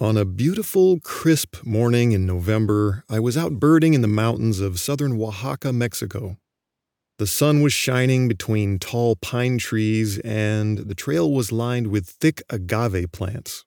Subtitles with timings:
[0.00, 4.80] On a beautiful, crisp morning in November, I was out birding in the mountains of
[4.80, 6.38] southern Oaxaca, Mexico.
[7.18, 12.42] The sun was shining between tall pine trees, and the trail was lined with thick
[12.48, 13.66] agave plants.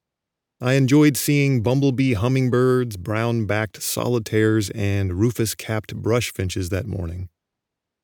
[0.59, 7.29] I enjoyed seeing bumblebee hummingbirds, brown backed solitaires, and rufous capped brush finches that morning.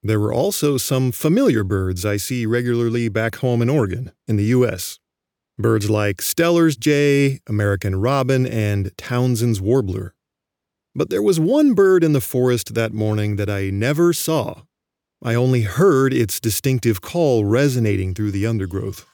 [0.03, 4.51] There were also some familiar birds I see regularly back home in Oregon, in the
[4.55, 4.99] U.S.
[5.59, 10.13] Birds like Steller's jay, American robin, and Townsend's warbler.
[10.95, 14.61] But there was one bird in the forest that morning that I never saw.
[15.21, 19.05] I only heard its distinctive call resonating through the undergrowth.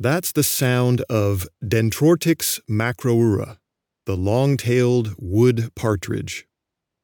[0.00, 3.58] That's the sound of Dendrortyx macroura,
[4.06, 6.46] the long tailed wood partridge.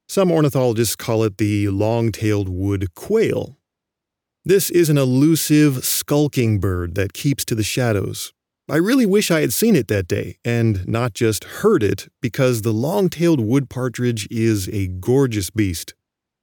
[0.08, 3.58] Some ornithologists call it the long tailed wood quail.
[4.44, 8.32] This is an elusive, skulking bird that keeps to the shadows.
[8.68, 12.62] I really wish I had seen it that day, and not just heard it, because
[12.62, 15.94] the long tailed wood partridge is a gorgeous beast.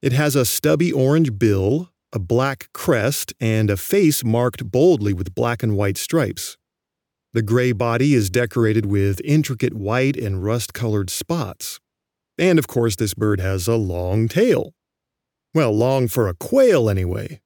[0.02, 5.36] It has a stubby orange bill, a black crest, and a face marked boldly with
[5.36, 6.58] black and white stripes.
[7.34, 11.80] The gray body is decorated with intricate white and rust colored spots.
[12.38, 14.74] And of course, this bird has a long tail.
[15.54, 17.42] Well, long for a quail, anyway.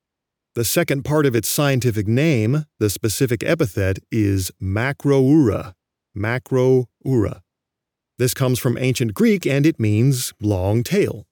[0.56, 5.74] The second part of its scientific name, the specific epithet, is macroura.
[6.18, 7.42] Macroura.
[8.18, 11.26] This comes from ancient Greek and it means long tail.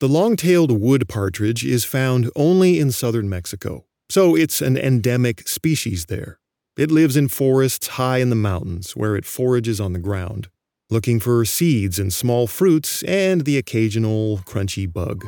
[0.00, 5.46] The long tailed wood partridge is found only in southern Mexico, so it's an endemic
[5.46, 6.38] species there.
[6.78, 10.48] It lives in forests high in the mountains, where it forages on the ground,
[10.88, 15.26] looking for seeds and small fruits and the occasional crunchy bug.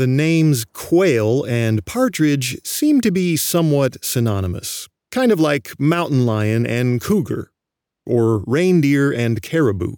[0.00, 6.64] The names quail and partridge seem to be somewhat synonymous, kind of like mountain lion
[6.64, 7.52] and cougar,
[8.06, 9.96] or reindeer and caribou.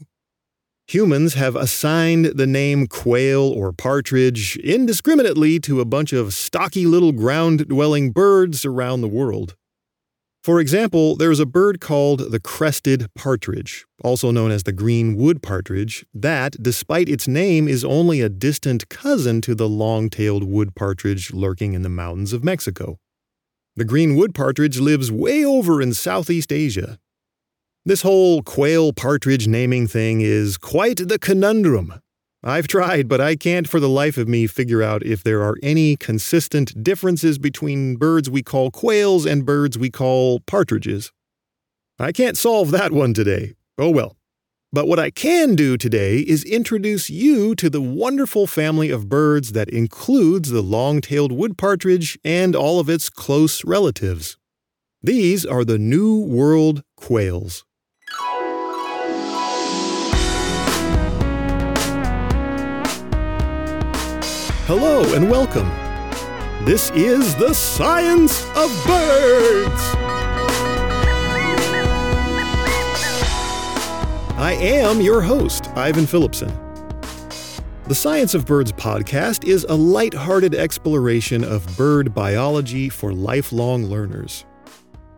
[0.88, 7.12] Humans have assigned the name quail or partridge indiscriminately to a bunch of stocky little
[7.12, 9.54] ground dwelling birds around the world.
[10.42, 15.40] For example, there's a bird called the crested partridge, also known as the green wood
[15.40, 20.74] partridge, that, despite its name, is only a distant cousin to the long tailed wood
[20.74, 22.98] partridge lurking in the mountains of Mexico.
[23.76, 26.98] The green wood partridge lives way over in Southeast Asia.
[27.84, 32.00] This whole quail partridge naming thing is quite the conundrum,
[32.44, 35.56] I've tried, but I can't for the life of me figure out if there are
[35.62, 41.12] any consistent differences between birds we call quails and birds we call partridges.
[42.00, 43.54] I can't solve that one today.
[43.78, 44.16] Oh well.
[44.72, 49.52] But what I can do today is introduce you to the wonderful family of birds
[49.52, 54.36] that includes the long tailed wood partridge and all of its close relatives.
[55.00, 57.64] These are the New World quails.
[64.66, 65.68] Hello and welcome.
[66.64, 69.82] This is the Science of Birds.
[74.38, 76.56] I am your host, Ivan Phillipson.
[77.88, 84.44] The Science of Birds podcast is a light-hearted exploration of bird biology for lifelong learners.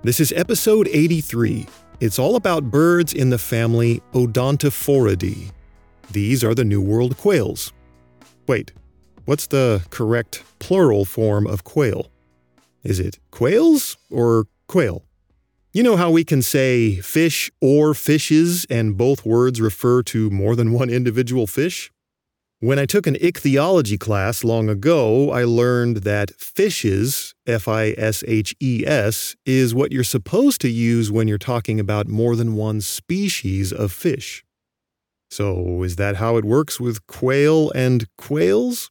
[0.00, 1.66] This is episode 83.
[2.00, 5.50] It's all about birds in the family Odontophoridae.
[6.11, 7.75] These are the New World quails.
[8.49, 8.72] Wait,
[9.27, 12.11] What's the correct plural form of quail?
[12.83, 15.03] Is it quails or quail?
[15.73, 20.55] You know how we can say fish or fishes and both words refer to more
[20.55, 21.91] than one individual fish?
[22.61, 28.23] When I took an ichthyology class long ago, I learned that fishes, F I S
[28.29, 32.56] H E S, is what you're supposed to use when you're talking about more than
[32.56, 34.44] one species of fish.
[35.31, 38.91] So, is that how it works with quail and quails?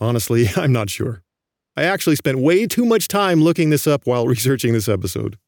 [0.00, 1.22] Honestly, I'm not sure.
[1.76, 5.38] I actually spent way too much time looking this up while researching this episode.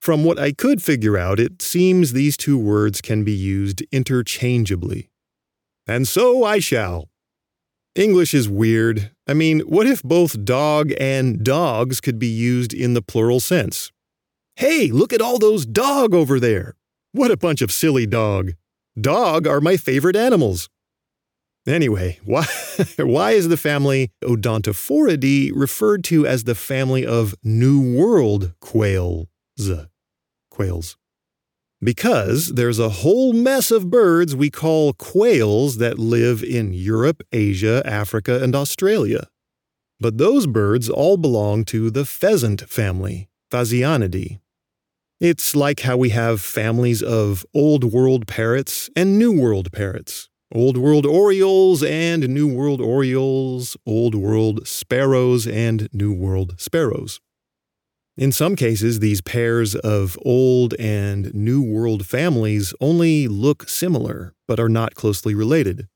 [0.00, 5.10] From what I could figure out, it seems these two words can be used interchangeably.
[5.86, 7.10] And so I shall.
[7.94, 9.10] English is weird.
[9.26, 13.92] I mean, what if both dog and dogs could be used in the plural sense?
[14.56, 16.76] Hey, look at all those dog over there!
[17.12, 18.52] What a bunch of silly dog!
[18.98, 20.68] Dog are my favorite animals.
[21.66, 22.46] Anyway, why,
[22.96, 29.26] why is the family Odontophoridae referred to as the family of New World quails?
[30.50, 30.96] Quails.
[31.82, 37.82] Because there's a whole mess of birds we call quails that live in Europe, Asia,
[37.86, 39.28] Africa, and Australia.
[39.98, 44.40] But those birds all belong to the pheasant family, Phasianidae.
[45.20, 50.76] It's like how we have families of Old World parrots and New World parrots, Old
[50.76, 57.20] World orioles and New World orioles, Old World sparrows and New World sparrows.
[58.16, 64.58] In some cases, these pairs of Old and New World families only look similar, but
[64.58, 65.86] are not closely related.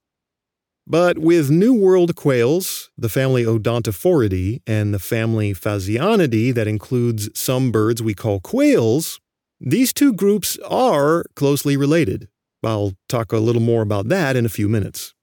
[0.86, 7.72] But with New World quails, the family Odontophoridae, and the family Phasianidae that includes some
[7.72, 9.18] birds we call quails,
[9.60, 12.28] these two groups are closely related.
[12.64, 15.14] I'll talk a little more about that in a few minutes.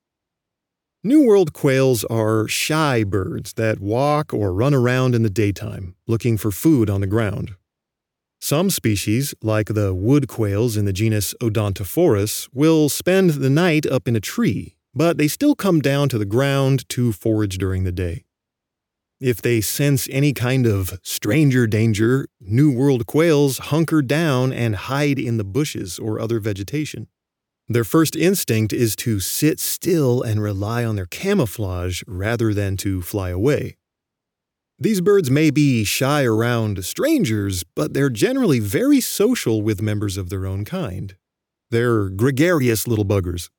[1.04, 6.38] New World quails are shy birds that walk or run around in the daytime, looking
[6.38, 7.56] for food on the ground.
[8.40, 14.08] Some species, like the wood quails in the genus Odontophorus, will spend the night up
[14.08, 17.92] in a tree, but they still come down to the ground to forage during the
[17.92, 18.26] day.
[19.20, 25.20] If they sense any kind of stranger danger, New World quails hunker down and hide
[25.20, 27.08] in the bushes or other vegetation.
[27.72, 33.02] Their first instinct is to sit still and rely on their camouflage rather than to
[33.02, 33.78] fly away.
[34.78, 40.30] These birds may be shy around strangers, but they're generally very social with members of
[40.30, 41.16] their own kind.
[41.70, 43.50] They're gregarious little buggers.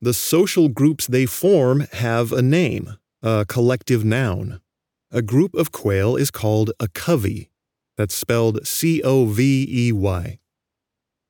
[0.00, 4.60] The social groups they form have a name, a collective noun.
[5.10, 7.50] A group of quail is called a covey.
[7.96, 10.38] That's spelled C O V E Y.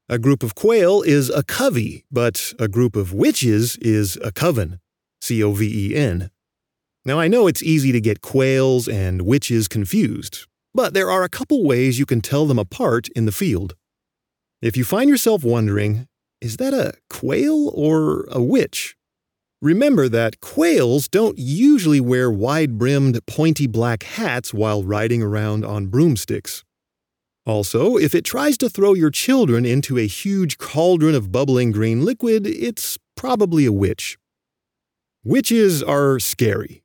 [0.09, 4.79] A group of quail is a covey, but a group of witches is a coven.
[5.21, 6.31] C O V E N.
[7.05, 11.29] Now, I know it's easy to get quails and witches confused, but there are a
[11.29, 13.75] couple ways you can tell them apart in the field.
[14.63, 16.07] If you find yourself wondering,
[16.41, 18.95] is that a quail or a witch?
[19.61, 25.87] Remember that quails don't usually wear wide brimmed, pointy black hats while riding around on
[25.87, 26.63] broomsticks.
[27.47, 32.05] Also, if it tries to throw your children into a huge cauldron of bubbling green
[32.05, 34.19] liquid, it's probably a witch.
[35.25, 36.83] Witches are scary,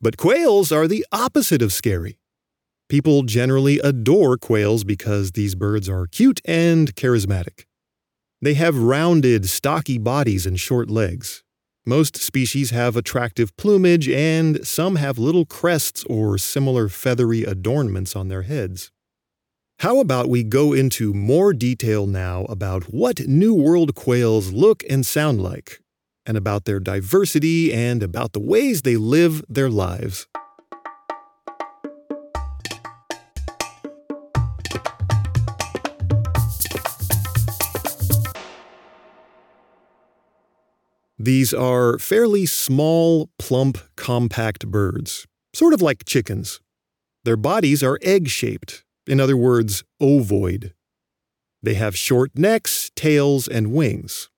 [0.00, 2.18] but quails are the opposite of scary.
[2.88, 7.64] People generally adore quails because these birds are cute and charismatic.
[8.40, 11.42] They have rounded, stocky bodies and short legs.
[11.84, 18.28] Most species have attractive plumage, and some have little crests or similar feathery adornments on
[18.28, 18.92] their heads.
[19.80, 25.04] How about we go into more detail now about what New World quails look and
[25.04, 25.82] sound like,
[26.24, 30.26] and about their diversity and about the ways they live their lives.
[41.18, 46.62] These are fairly small, plump, compact birds, sort of like chickens.
[47.24, 50.72] Their bodies are egg shaped, in other words, ovoid.
[51.62, 54.30] They have short necks, tails, and wings.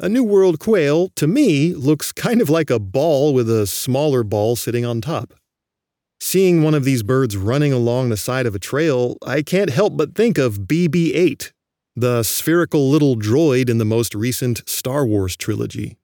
[0.00, 4.24] A New World quail, to me, looks kind of like a ball with a smaller
[4.24, 5.34] ball sitting on top.
[6.20, 9.96] Seeing one of these birds running along the side of a trail, I can't help
[9.96, 11.52] but think of BB 8,
[11.94, 15.96] the spherical little droid in the most recent Star Wars trilogy.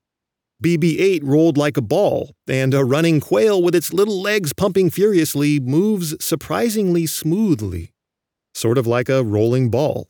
[0.63, 4.91] BB 8 rolled like a ball, and a running quail with its little legs pumping
[4.91, 7.93] furiously moves surprisingly smoothly,
[8.55, 10.09] sort of like a rolling ball.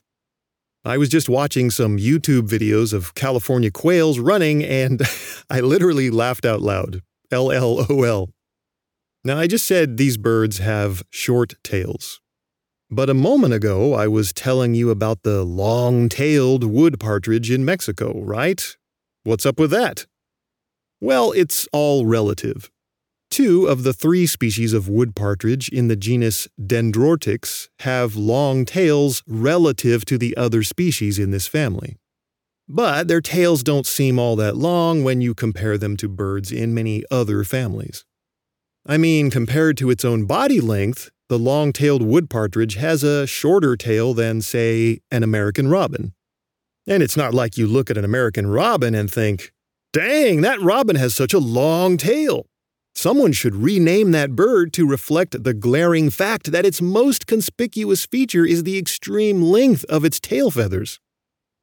[0.85, 5.03] I was just watching some YouTube videos of California quails running, and
[5.51, 7.03] I literally laughed out loud.
[7.31, 8.31] LLOL.
[9.23, 12.21] Now, I just said these birds have short tails.
[12.91, 17.65] But a moment ago, I was telling you about the long tailed wood partridge in
[17.65, 18.77] Mexico, right?
[19.23, 20.07] What's up with that?
[21.01, 22.71] Well, it's all relative.
[23.31, 29.23] Two of the three species of wood partridge in the genus Dendrortyx have long tails
[29.27, 31.97] relative to the other species in this family.
[32.69, 36.75] But their tails don't seem all that long when you compare them to birds in
[36.75, 38.05] many other families.
[38.87, 43.27] I mean, compared to its own body length, the long tailed wood partridge has a
[43.27, 46.15] shorter tail than, say, an American robin.
[46.87, 49.53] And it's not like you look at an American robin and think,
[49.93, 52.47] Dang, that robin has such a long tail.
[52.95, 58.45] Someone should rename that bird to reflect the glaring fact that its most conspicuous feature
[58.45, 61.01] is the extreme length of its tail feathers.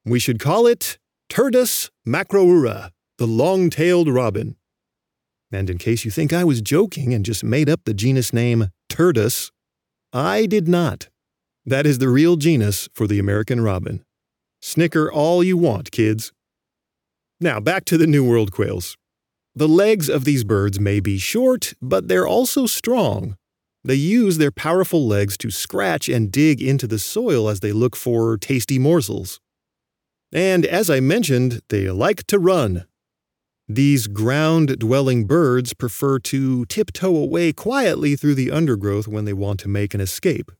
[0.05, 0.97] We should call it
[1.29, 4.57] Turdus macroura, the long tailed robin.
[5.51, 8.69] And in case you think I was joking and just made up the genus name
[8.89, 9.51] Turdus,
[10.11, 11.07] I did not.
[11.65, 14.03] That is the real genus for the American robin.
[14.61, 16.33] Snicker all you want, kids.
[17.39, 18.97] Now, back to the New World quails.
[19.55, 23.37] The legs of these birds may be short, but they're also strong.
[23.83, 27.95] They use their powerful legs to scratch and dig into the soil as they look
[27.95, 29.39] for tasty morsels.
[30.33, 32.85] And as I mentioned, they like to run.
[33.67, 39.59] These ground dwelling birds prefer to tiptoe away quietly through the undergrowth when they want
[39.61, 40.51] to make an escape.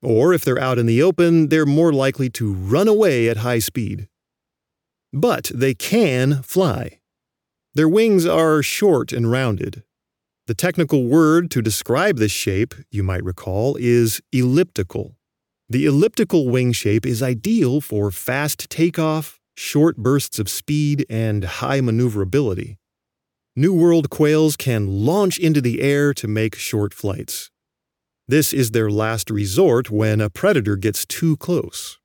[0.00, 3.58] Or if they're out in the open, they're more likely to run away at high
[3.58, 4.08] speed.
[5.12, 7.00] But they can fly.
[7.74, 9.84] Their wings are short and rounded.
[10.46, 15.16] The technical word to describe this shape, you might recall, is elliptical.
[15.68, 21.82] The elliptical wing shape is ideal for fast takeoff, short bursts of speed, and high
[21.82, 22.78] maneuverability.
[23.54, 27.50] New World quails can launch into the air to make short flights.
[28.26, 31.98] This is their last resort when a predator gets too close.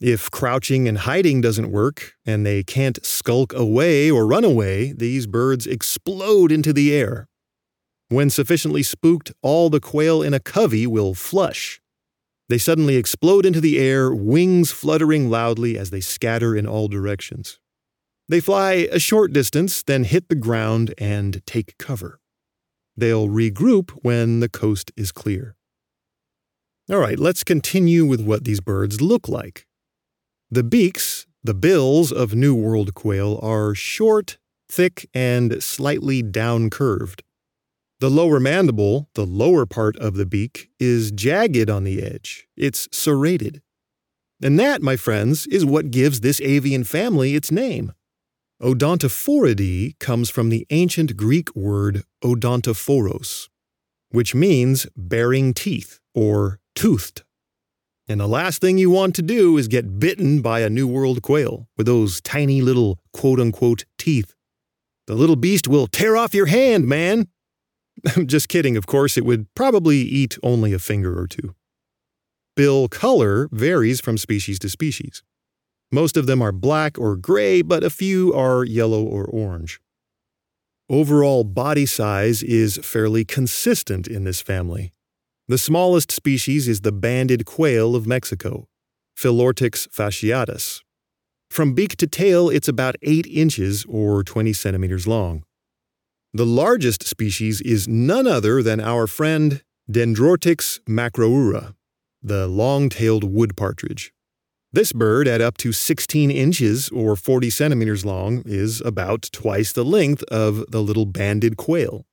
[0.00, 5.26] If crouching and hiding doesn't work, and they can't skulk away or run away, these
[5.26, 7.28] birds explode into the air.
[8.08, 11.80] When sufficiently spooked, all the quail in a covey will flush.
[12.48, 17.58] They suddenly explode into the air, wings fluttering loudly as they scatter in all directions.
[18.28, 22.20] They fly a short distance, then hit the ground and take cover.
[22.96, 25.56] They'll regroup when the coast is clear.
[26.90, 29.66] All right, let's continue with what these birds look like.
[30.50, 34.38] The beaks, the bills of New World quail, are short,
[34.70, 37.22] thick, and slightly down curved.
[38.00, 42.48] The lower mandible, the lower part of the beak, is jagged on the edge.
[42.56, 43.60] It's serrated.
[44.42, 47.92] And that, my friends, is what gives this avian family its name.
[48.62, 53.48] Odontophoridae comes from the ancient Greek word odontophoros,
[54.10, 57.22] which means bearing teeth or toothed.
[58.08, 61.20] And the last thing you want to do is get bitten by a New World
[61.20, 64.34] quail with those tiny little quote unquote teeth.
[65.06, 67.28] The little beast will tear off your hand, man.
[68.16, 71.54] I'm just kidding, of course, it would probably eat only a finger or two.
[72.56, 75.22] Bill color varies from species to species.
[75.92, 79.80] Most of them are black or gray, but a few are yellow or orange.
[80.90, 84.92] Overall body size is fairly consistent in this family,
[85.48, 88.68] the smallest species is the banded quail of Mexico,
[89.16, 90.82] Philortyx fasciatus.
[91.50, 95.44] From beak to tail, it's about 8 inches or 20 centimeters long.
[96.34, 101.74] The largest species is none other than our friend Dendrortyx macroura,
[102.22, 104.12] the long tailed wood partridge.
[104.70, 109.84] This bird, at up to 16 inches or 40 centimeters long, is about twice the
[109.84, 112.04] length of the little banded quail.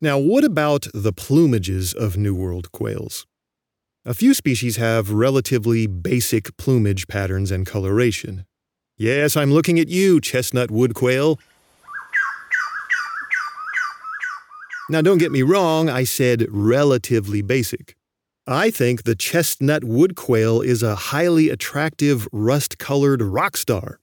[0.00, 3.26] Now, what about the plumages of New World quails?
[4.04, 8.44] A few species have relatively basic plumage patterns and coloration.
[8.98, 11.38] Yes, I'm looking at you, chestnut wood quail.
[14.90, 17.96] Now, don't get me wrong, I said relatively basic.
[18.46, 23.98] I think the chestnut wood quail is a highly attractive rust colored rock star.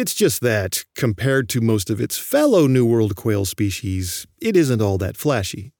[0.00, 4.80] It's just that, compared to most of its fellow New World quail species, it isn't
[4.80, 5.74] all that flashy.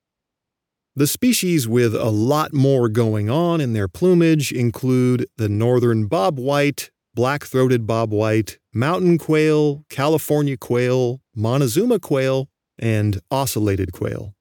[0.95, 6.91] The species with a lot more going on in their plumage include the northern bobwhite,
[7.15, 14.35] black throated bobwhite, mountain quail, California quail, Montezuma quail, and ocellated quail.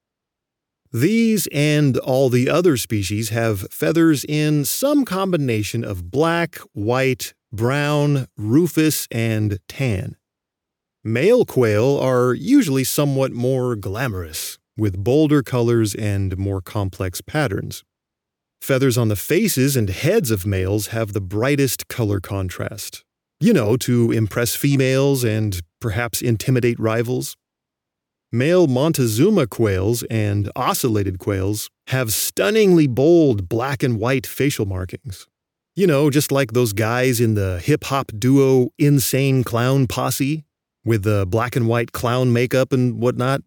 [0.91, 8.27] These and all the other species have feathers in some combination of black, white, brown,
[8.38, 10.15] rufous, and tan.
[11.03, 17.84] Male quail are usually somewhat more glamorous, with bolder colors and more complex patterns.
[18.62, 23.03] Feathers on the faces and heads of males have the brightest color contrast.
[23.39, 27.38] You know, to impress females and perhaps intimidate rivals.
[28.32, 35.27] Male Montezuma quails and ocellated quails have stunningly bold black and white facial markings.
[35.79, 40.43] You know, just like those guys in the hip hop duo Insane Clown Posse
[40.83, 43.43] with the black and white clown makeup and whatnot.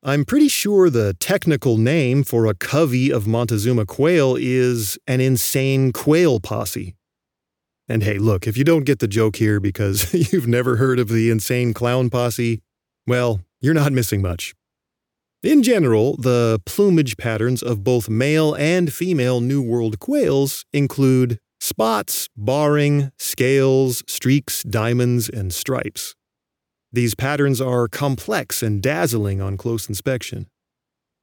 [0.00, 5.92] I'm pretty sure the technical name for a covey of Montezuma quail is an insane
[5.92, 6.94] quail posse.
[7.88, 11.08] And hey, look, if you don't get the joke here because you've never heard of
[11.08, 12.62] the insane clown posse,
[13.08, 14.54] well, you're not missing much.
[15.42, 22.28] In general, the plumage patterns of both male and female New World quails include spots,
[22.36, 26.14] barring, scales, streaks, diamonds, and stripes.
[26.92, 30.46] These patterns are complex and dazzling on close inspection.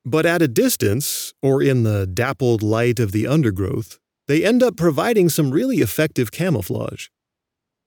[0.05, 4.75] But at a distance, or in the dappled light of the undergrowth, they end up
[4.75, 7.07] providing some really effective camouflage.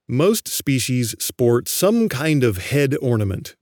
[0.09, 3.55] Most species sport some kind of head ornament.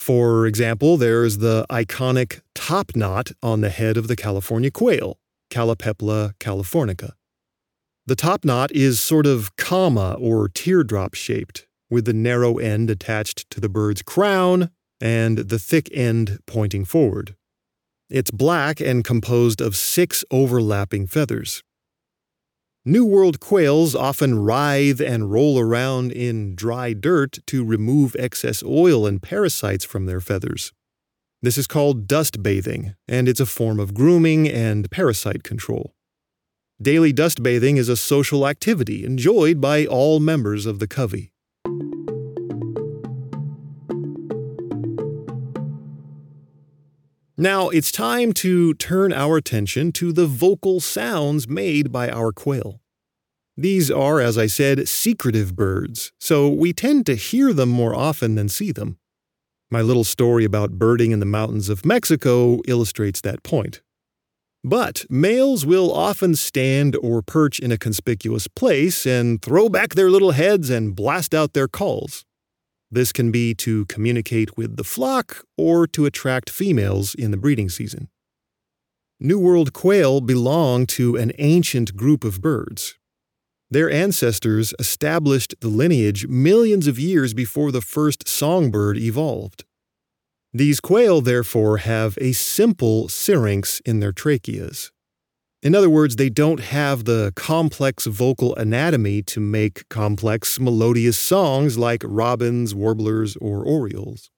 [0.00, 5.18] For example, there's the iconic top knot on the head of the California quail,
[5.50, 7.12] Callipepla californica.
[8.04, 13.48] The top knot is sort of comma or teardrop shaped, with the narrow end attached
[13.50, 17.36] to the bird's crown and the thick end pointing forward.
[18.10, 21.62] It's black and composed of six overlapping feathers.
[22.84, 29.06] New World quails often writhe and roll around in dry dirt to remove excess oil
[29.06, 30.72] and parasites from their feathers.
[31.40, 35.94] This is called dust bathing, and it's a form of grooming and parasite control.
[36.82, 41.30] Daily dust bathing is a social activity enjoyed by all members of the covey.
[47.36, 52.80] Now it's time to turn our attention to the vocal sounds made by our quail.
[53.56, 58.34] These are, as I said, secretive birds, so we tend to hear them more often
[58.34, 58.98] than see them.
[59.70, 63.82] My little story about birding in the mountains of Mexico illustrates that point.
[64.64, 70.08] But males will often stand or perch in a conspicuous place and throw back their
[70.08, 72.24] little heads and blast out their calls.
[72.88, 77.70] This can be to communicate with the flock or to attract females in the breeding
[77.70, 78.08] season.
[79.18, 82.98] New World quail belong to an ancient group of birds.
[83.70, 89.64] Their ancestors established the lineage millions of years before the first songbird evolved.
[90.54, 94.90] These quail, therefore, have a simple syrinx in their tracheas.
[95.62, 101.78] In other words, they don't have the complex vocal anatomy to make complex melodious songs
[101.78, 104.30] like robins, warblers, or orioles.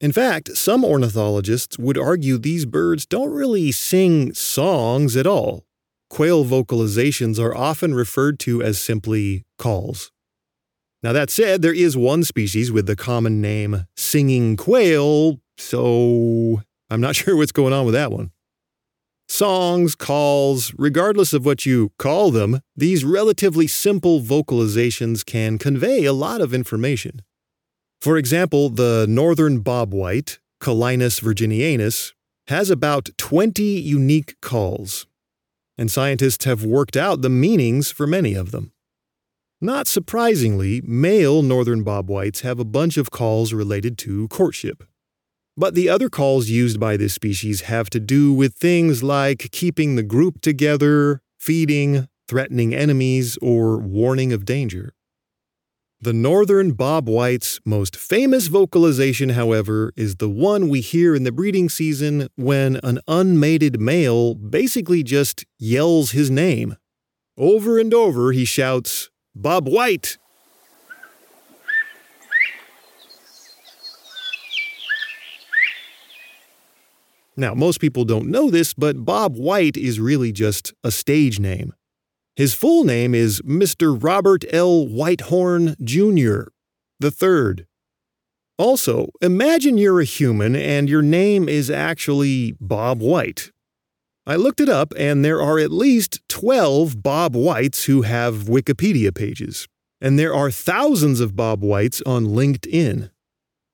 [0.00, 5.64] In fact, some ornithologists would argue these birds don't really sing songs at all.
[6.10, 10.10] Quail vocalizations are often referred to as simply calls.
[11.02, 17.00] Now, that said, there is one species with the common name singing quail, so I'm
[17.00, 18.30] not sure what's going on with that one.
[19.28, 26.12] Songs, calls, regardless of what you call them, these relatively simple vocalizations can convey a
[26.12, 27.22] lot of information.
[28.00, 32.12] For example, the northern bobwhite, Colinus virginianus,
[32.48, 35.06] has about 20 unique calls,
[35.78, 38.72] and scientists have worked out the meanings for many of them.
[39.64, 44.82] Not surprisingly, male northern bobwhites have a bunch of calls related to courtship.
[45.56, 49.94] But the other calls used by this species have to do with things like keeping
[49.94, 54.94] the group together, feeding, threatening enemies, or warning of danger.
[56.00, 61.68] The northern bobwhite's most famous vocalization, however, is the one we hear in the breeding
[61.68, 66.76] season when an unmated male basically just yells his name.
[67.38, 70.18] Over and over, he shouts, Bob White!
[77.34, 81.72] Now, most people don't know this, but Bob White is really just a stage name.
[82.36, 83.96] His full name is Mr.
[84.02, 84.86] Robert L.
[84.86, 86.42] Whitehorn Jr.,
[87.00, 87.66] the third.
[88.58, 93.51] Also, imagine you're a human and your name is actually Bob White.
[94.24, 99.12] I looked it up, and there are at least 12 Bob Whites who have Wikipedia
[99.12, 99.66] pages,
[100.00, 103.10] and there are thousands of Bob Whites on LinkedIn.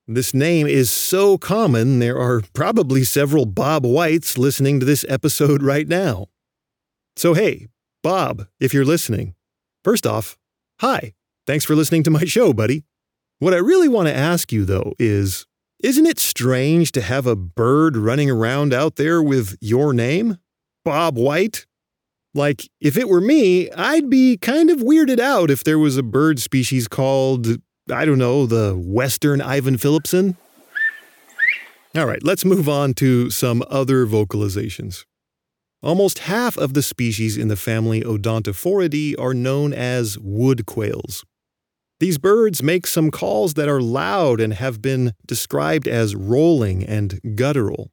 [0.07, 5.61] This name is so common, there are probably several Bob Whites listening to this episode
[5.61, 6.29] right now.
[7.15, 7.67] So, hey,
[8.01, 9.35] Bob, if you're listening,
[9.83, 10.35] first off,
[10.79, 11.13] hi,
[11.45, 12.85] thanks for listening to my show, buddy.
[13.37, 15.45] What I really want to ask you, though, is
[15.81, 20.37] isn't it strange to have a bird running around out there with your name,
[20.83, 21.65] Bob White?
[22.33, 26.03] Like, if it were me, I'd be kind of weirded out if there was a
[26.03, 27.59] bird species called
[27.91, 30.37] I don't know, the Western Ivan Phillipson?
[31.95, 35.05] All right, let's move on to some other vocalizations.
[35.81, 41.25] Almost half of the species in the family Odontophoridae are known as wood quails.
[41.99, 47.19] These birds make some calls that are loud and have been described as rolling and
[47.35, 47.91] guttural.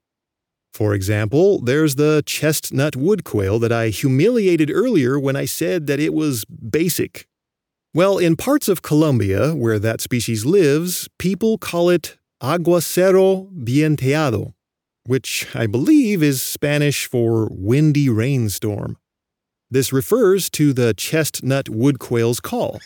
[0.73, 5.99] For example, there's the chestnut wood quail that I humiliated earlier when I said that
[5.99, 7.27] it was basic.
[7.95, 14.53] Well, in parts of Colombia where that species lives, people call it aguacero vienteado,
[15.07, 18.99] which I believe is Spanish for windy rainstorm.
[19.71, 22.81] This refers to the chestnut wood quail's call.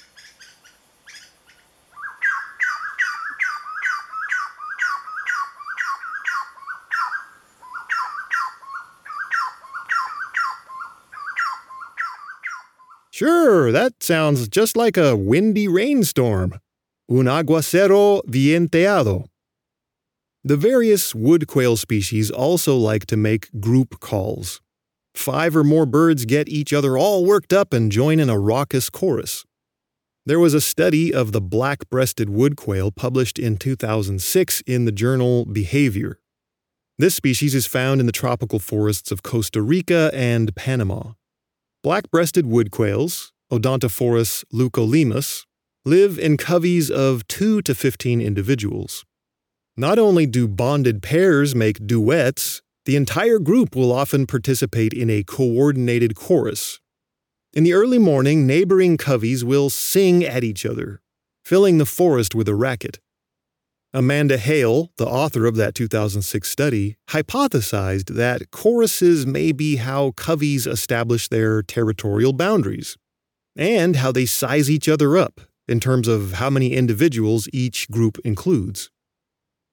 [13.21, 16.59] Sure, that sounds just like a windy rainstorm.
[17.11, 19.27] Un aguacero vienteado.
[20.43, 24.63] The various wood quail species also like to make group calls.
[25.15, 28.89] Five or more birds get each other all worked up and join in a raucous
[28.89, 29.45] chorus.
[30.25, 34.93] There was a study of the black breasted wood quail published in 2006 in the
[34.93, 36.19] journal Behavior.
[36.97, 41.13] This species is found in the tropical forests of Costa Rica and Panama.
[41.83, 45.47] Black breasted wood quails, Odontophorus leucolaemus,
[45.87, 49.07] live in coveys of 2 to 15 individuals.
[49.79, 55.23] Not only do bonded pairs make duets, the entire group will often participate in a
[55.23, 56.81] coordinated chorus.
[57.55, 61.01] In the early morning, neighboring coveys will sing at each other,
[61.47, 63.01] filling the forest with a racket.
[63.93, 70.67] Amanda Hale, the author of that 2006 study, hypothesized that choruses may be how coveys
[70.67, 72.97] establish their territorial boundaries,
[73.57, 78.17] and how they size each other up in terms of how many individuals each group
[78.25, 78.91] includes.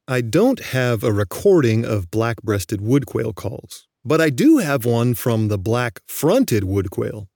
[0.08, 4.84] I don't have a recording of black breasted wood quail calls, but I do have
[4.84, 7.27] one from the black fronted wood quail.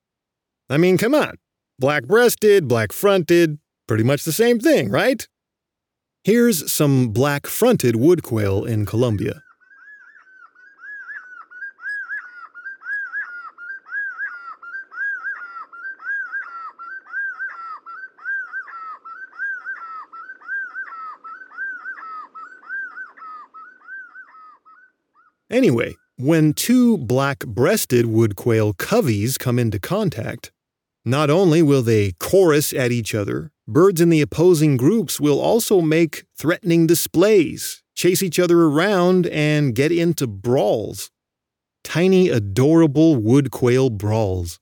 [0.67, 1.36] I mean, come on.
[1.78, 5.28] Black breasted, black fronted, pretty much the same thing, right?
[6.24, 9.42] Here's some black fronted wood quail in Colombia.
[25.50, 30.52] Anyway, when two black breasted wood quail coveys come into contact,
[31.04, 35.82] not only will they chorus at each other, birds in the opposing groups will also
[35.82, 41.10] make threatening displays, chase each other around, and get into brawls.
[41.84, 44.60] Tiny, adorable wood quail brawls.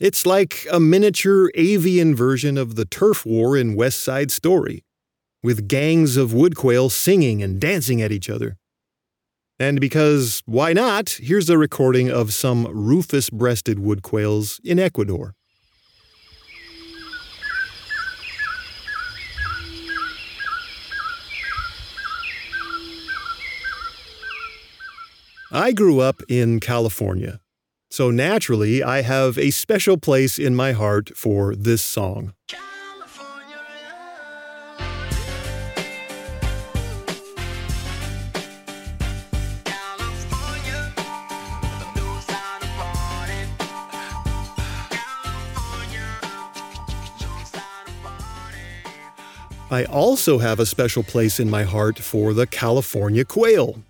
[0.00, 4.84] It's like a miniature avian version of the turf war in West Side Story,
[5.42, 8.56] with gangs of wood quail singing and dancing at each other.
[9.60, 15.34] And because why not, here's a recording of some rufous breasted wood quails in Ecuador.
[25.54, 27.38] I grew up in California,
[27.90, 32.32] so naturally I have a special place in my heart for this song.
[49.70, 53.82] I also have a special place in my heart for the California quail.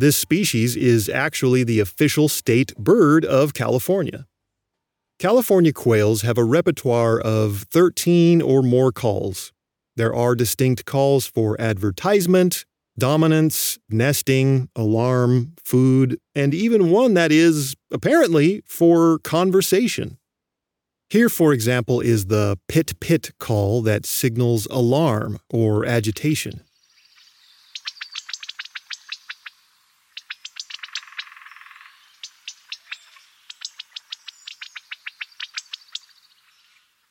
[0.00, 4.26] This species is actually the official state bird of California.
[5.18, 9.52] California quails have a repertoire of 13 or more calls.
[9.96, 12.64] There are distinct calls for advertisement,
[12.98, 20.16] dominance, nesting, alarm, food, and even one that is, apparently, for conversation.
[21.10, 26.62] Here, for example, is the pit pit call that signals alarm or agitation.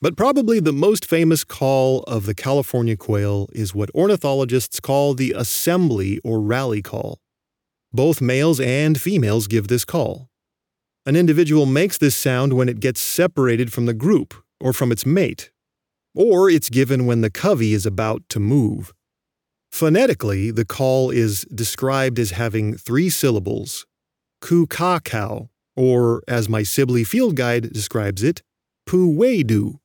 [0.01, 5.33] But probably the most famous call of the California quail is what ornithologists call the
[5.35, 7.19] assembly or rally call.
[7.91, 10.29] Both males and females give this call.
[11.05, 15.05] An individual makes this sound when it gets separated from the group or from its
[15.05, 15.51] mate,
[16.15, 18.93] or it's given when the covey is about to move.
[19.69, 23.85] Phonetically, the call is described as having three syllables,
[24.39, 28.43] ku ka cow, or as my Sibley field guide describes it,
[28.85, 29.79] pu wei do.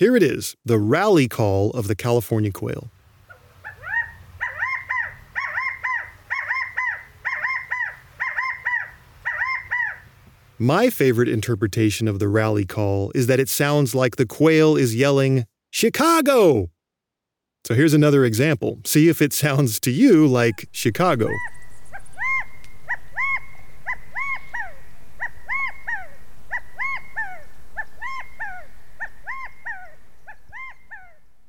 [0.00, 2.88] Here it is, the rally call of the California quail.
[10.58, 14.96] My favorite interpretation of the rally call is that it sounds like the quail is
[14.96, 16.70] yelling, Chicago!
[17.66, 18.80] So here's another example.
[18.86, 21.28] See if it sounds to you like Chicago.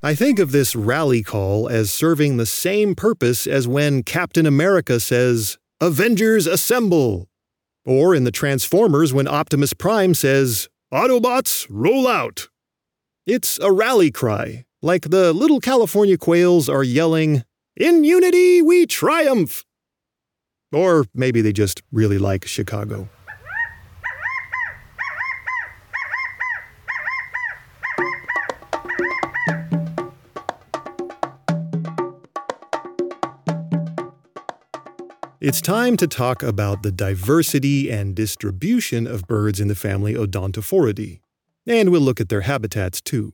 [0.03, 4.99] I think of this rally call as serving the same purpose as when Captain America
[4.99, 7.29] says, Avengers Assemble!
[7.85, 12.49] Or in the Transformers when Optimus Prime says, Autobots, roll out!
[13.27, 17.43] It's a rally cry, like the little California quails are yelling,
[17.75, 19.63] In unity we triumph!
[20.71, 23.07] Or maybe they just really like Chicago.
[35.51, 41.19] It's time to talk about the diversity and distribution of birds in the family Odontophoridae,
[41.67, 43.33] and we'll look at their habitats too.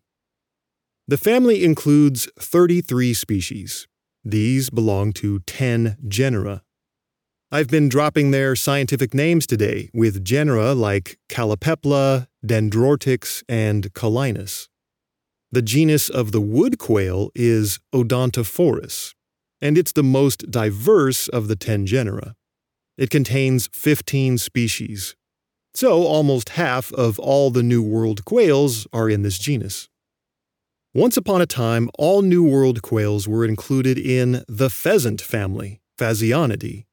[1.08, 3.88] The family includes 33 species.
[4.26, 6.64] These belong to 10 genera.
[7.52, 14.70] I've been dropping their scientific names today with genera like Callipepla, Dendrortyx, and Colinus.
[15.52, 19.14] The genus of the wood quail is Odontophorus,
[19.62, 22.36] and it's the most diverse of the 10 genera.
[22.98, 25.16] It contains 15 species.
[25.74, 29.90] So almost half of all the New World quails are in this genus.
[30.94, 36.86] Once upon a time, all New World quails were included in the pheasant family, Phasianidae.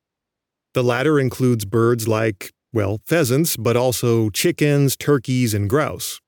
[0.74, 6.20] The latter includes birds like, well, pheasants, but also chickens, turkeys, and grouse.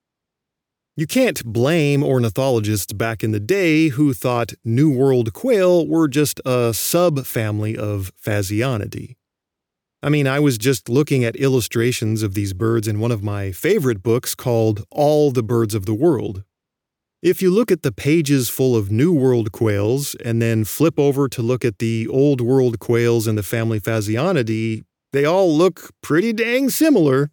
[0.99, 6.39] You can't blame ornithologists back in the day who thought New World quail were just
[6.39, 9.15] a subfamily of Phasianidae.
[10.01, 13.51] I mean, I was just looking at illustrations of these birds in one of my
[13.51, 16.43] favorite books called All the Birds of the World.
[17.21, 21.29] If you look at the pages full of New World quails and then flip over
[21.29, 24.83] to look at the Old World quails in the family Phasianidae,
[25.13, 27.29] they all look pretty dang similar.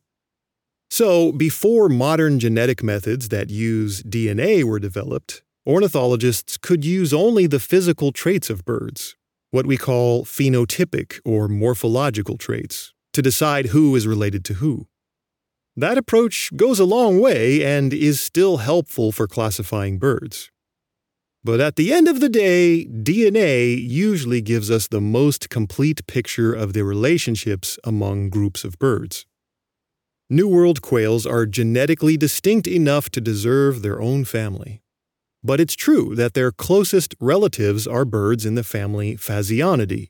[0.96, 7.58] So, before modern genetic methods that use DNA were developed, ornithologists could use only the
[7.58, 9.16] physical traits of birds,
[9.50, 14.86] what we call phenotypic or morphological traits, to decide who is related to who.
[15.74, 20.52] That approach goes a long way and is still helpful for classifying birds.
[21.42, 26.54] But at the end of the day, DNA usually gives us the most complete picture
[26.54, 29.26] of the relationships among groups of birds.
[30.30, 34.82] New World quails are genetically distinct enough to deserve their own family.
[35.42, 40.08] But it's true that their closest relatives are birds in the family Phasianidae.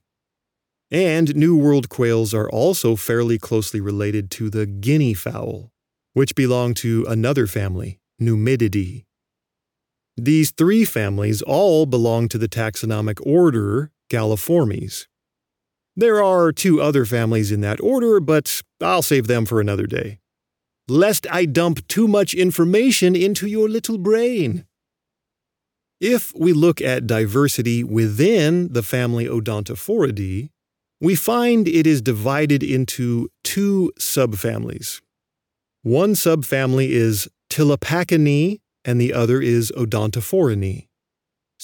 [0.93, 5.73] And New World quails are also fairly closely related to the guinea fowl,
[6.13, 9.05] which belong to another family, Numididae.
[10.17, 15.09] These three families all belong to the taxonomic order Galliformes.
[15.97, 20.19] There are two other families in that order, but I'll save them for another day.
[20.89, 24.67] Lest I dump too much information into your little brain.
[26.01, 30.51] If we look at diversity within the family Odontophoridae,
[31.01, 35.01] we find it is divided into two subfamilies.
[35.83, 40.89] One subfamily is Ptilopachinae and the other is Odontophorinae.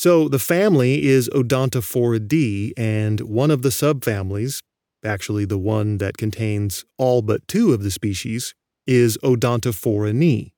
[0.01, 4.63] So the family is Odontophoridae, and one of the subfamilies,
[5.05, 8.55] actually the one that contains all but two of the species,
[8.87, 10.53] is Odontophorinae.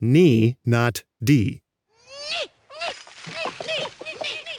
[0.00, 1.62] Ni, not D.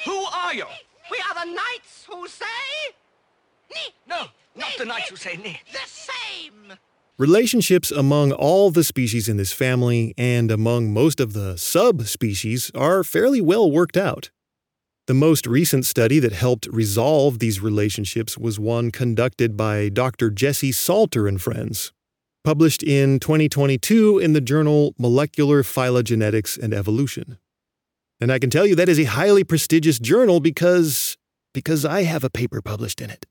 [0.06, 0.68] Who are you?
[1.12, 2.46] We are the knights who say...
[3.70, 3.94] Ni.
[4.08, 5.60] No, not the knights who say ni.
[5.74, 6.78] The same!
[7.20, 13.04] Relationships among all the species in this family and among most of the subspecies are
[13.04, 14.30] fairly well worked out.
[15.08, 20.30] The most recent study that helped resolve these relationships was one conducted by Dr.
[20.30, 21.92] Jessie Salter and friends,
[22.44, 27.40] published in 2022 in the journal Molecular Phylogenetics and Evolution.
[28.22, 31.18] And I can tell you that is a highly prestigious journal because
[31.52, 33.26] because I have a paper published in it.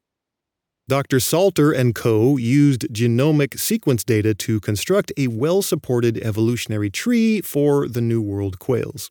[0.88, 1.18] Dr.
[1.18, 2.36] Salter and co.
[2.36, 8.60] used genomic sequence data to construct a well supported evolutionary tree for the New World
[8.60, 9.10] quails.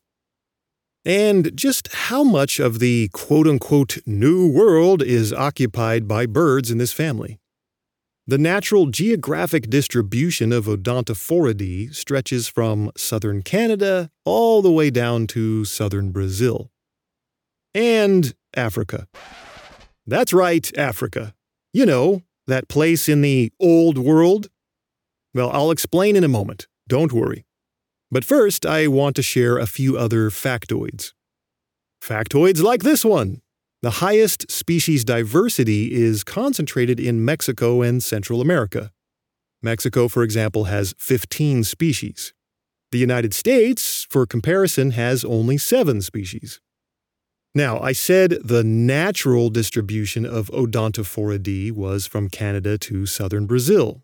[1.04, 6.78] And just how much of the quote unquote New World is occupied by birds in
[6.78, 7.38] this family?
[8.26, 15.64] The natural geographic distribution of Odontophoridae stretches from southern Canada all the way down to
[15.66, 16.70] southern Brazil.
[17.74, 19.06] And Africa.
[20.06, 21.35] That's right, Africa.
[21.76, 24.48] You know, that place in the old world?
[25.34, 26.68] Well, I'll explain in a moment.
[26.88, 27.44] Don't worry.
[28.10, 31.12] But first, I want to share a few other factoids.
[32.02, 33.42] Factoids like this one.
[33.82, 38.90] The highest species diversity is concentrated in Mexico and Central America.
[39.62, 42.32] Mexico, for example, has 15 species.
[42.90, 46.58] The United States, for comparison, has only 7 species.
[47.56, 54.02] Now, I said the natural distribution of Odontophoridae was from Canada to southern Brazil.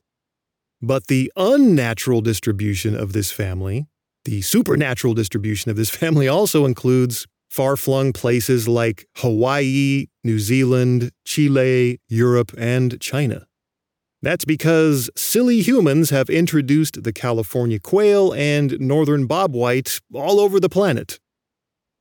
[0.80, 3.88] But the unnatural distribution of this family,
[4.24, 11.10] the supernatural distribution of this family, also includes far flung places like Hawaii, New Zealand,
[11.26, 13.46] Chile, Europe, and China.
[14.22, 20.70] That's because silly humans have introduced the California quail and northern bobwhite all over the
[20.70, 21.18] planet.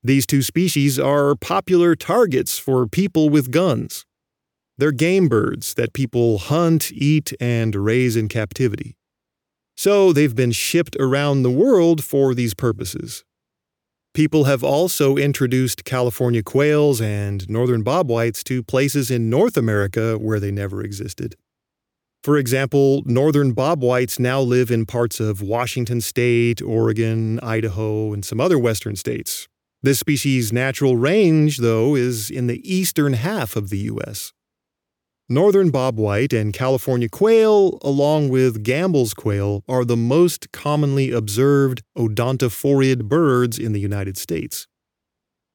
[0.04, 4.06] These two species are popular targets for people with guns.
[4.78, 8.98] They're game birds that people hunt, eat, and raise in captivity.
[9.78, 13.24] So they've been shipped around the world for these purposes.
[14.14, 20.40] People have also introduced California quails and northern bobwhites to places in North America where
[20.40, 21.36] they never existed.
[22.24, 28.42] For example, northern bobwhites now live in parts of Washington state, Oregon, Idaho, and some
[28.42, 29.48] other western states,
[29.84, 34.32] this species' natural range, though, is in the eastern half of the U.S.
[35.28, 43.06] Northern bobwhite and California quail, along with Gambel's quail, are the most commonly observed odontophorid
[43.06, 44.68] birds in the United States.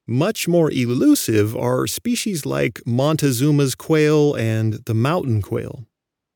[0.07, 5.85] Much more elusive are species like Montezuma's quail and the mountain quail.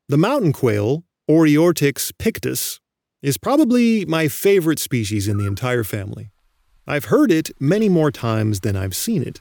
[0.07, 2.79] The mountain quail, Oreortyx pictus,
[3.21, 6.29] is probably my favorite species in the entire family.
[6.87, 9.39] I've heard it many more times than I've seen it.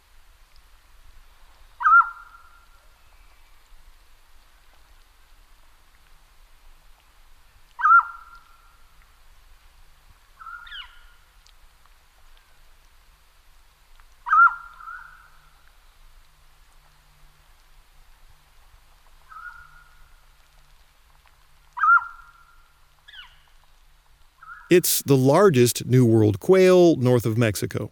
[24.70, 27.90] It's the largest New World quail north of Mexico.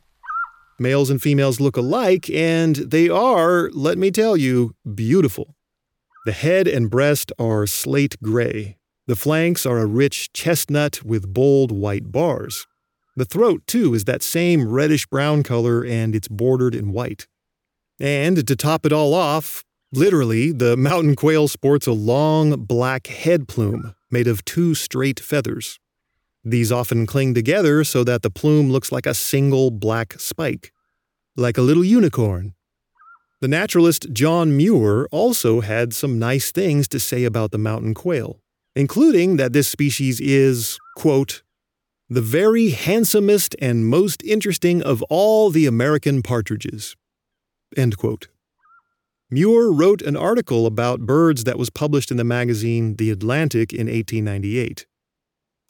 [0.78, 5.56] Males and females look alike, and they are, let me tell you, beautiful.
[6.24, 8.76] The head and breast are slate gray.
[9.08, 12.68] The flanks are a rich chestnut with bold white bars.
[13.16, 17.26] The throat, too, is that same reddish brown color and it's bordered in white.
[17.98, 23.48] And to top it all off, literally, the mountain quail sports a long black head
[23.48, 25.80] plume made of two straight feathers.
[26.44, 30.72] These often cling together so that the plume looks like a single black spike,
[31.37, 32.55] like a little unicorn.
[33.40, 38.40] The naturalist John Muir also had some nice things to say about the mountain quail,
[38.74, 41.42] including that this species is, quote,
[42.09, 46.96] the very handsomest and most interesting of all the American partridges.
[47.77, 48.29] End quote.
[49.31, 53.87] Muir wrote an article about birds that was published in the magazine The Atlantic in
[53.88, 54.87] 1898.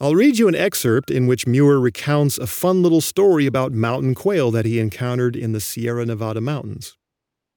[0.01, 4.15] I'll read you an excerpt in which Muir recounts a fun little story about mountain
[4.15, 6.95] quail that he encountered in the Sierra Nevada mountains.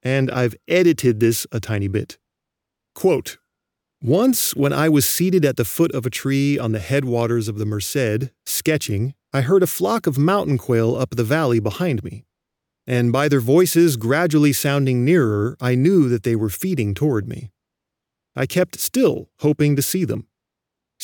[0.01, 2.17] And I've edited this a tiny bit.
[2.93, 3.37] Quote
[4.01, 7.59] Once, when I was seated at the foot of a tree on the headwaters of
[7.59, 12.25] the Merced, sketching, I heard a flock of mountain quail up the valley behind me.
[12.85, 17.51] And by their voices gradually sounding nearer, I knew that they were feeding toward me.
[18.35, 20.27] I kept still, hoping to see them.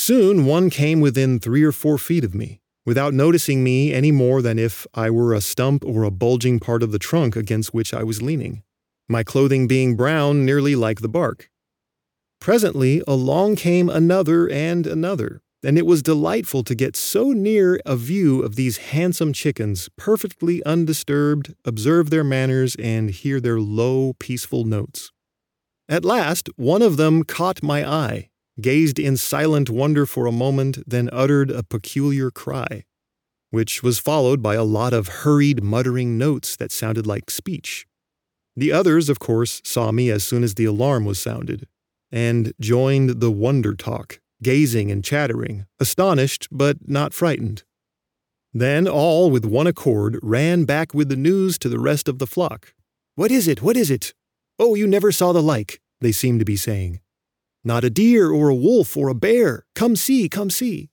[0.02, 4.42] Soon one came within three or four feet of me, without noticing me any more
[4.42, 7.94] than if I were a stump or a bulging part of the trunk against which
[7.94, 8.64] I was leaning,
[9.10, 11.50] my clothing being brown nearly like the bark.
[12.40, 17.98] Presently along came another and another, and it was delightful to get so near a
[17.98, 24.64] view of these handsome chickens, perfectly undisturbed, observe their manners, and hear their low, peaceful
[24.64, 25.12] notes.
[25.90, 28.29] At last, one of them caught my eye,
[28.62, 32.86] gazed in silent wonder for a moment, then uttered a peculiar cry,
[33.50, 37.86] which was followed by a lot of hurried, muttering notes that sounded like speech.
[38.56, 41.68] The others, of course, saw me as soon as the alarm was sounded,
[42.12, 47.64] and joined the wonder talk, gazing and chattering, astonished but not frightened.
[48.54, 52.28] Then all with one accord ran back with the news to the rest of the
[52.28, 52.74] flock.
[53.16, 53.62] What is it?
[53.62, 54.14] What is it?
[54.58, 57.00] Oh, you never saw the like, they seemed to be saying.
[57.64, 59.66] Not a deer or a wolf or a bear.
[59.76, 60.90] Come see, come see.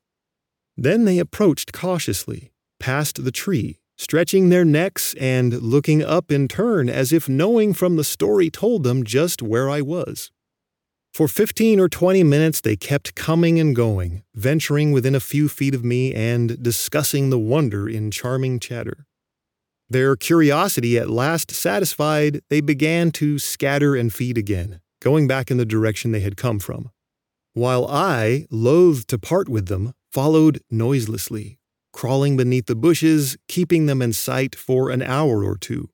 [0.76, 6.88] Then they approached cautiously, past the tree, stretching their necks and looking up in turn
[6.88, 10.30] as if knowing from the story told them just where I was.
[11.14, 15.74] For fifteen or twenty minutes they kept coming and going, venturing within a few feet
[15.74, 19.06] of me and discussing the wonder in charming chatter.
[19.88, 25.56] Their curiosity at last satisfied, they began to scatter and feed again, going back in
[25.56, 26.90] the direction they had come from,
[27.52, 31.58] while I, loath to part with them, followed noiselessly,
[31.92, 35.88] crawling beneath the bushes, keeping them in sight for an hour or two,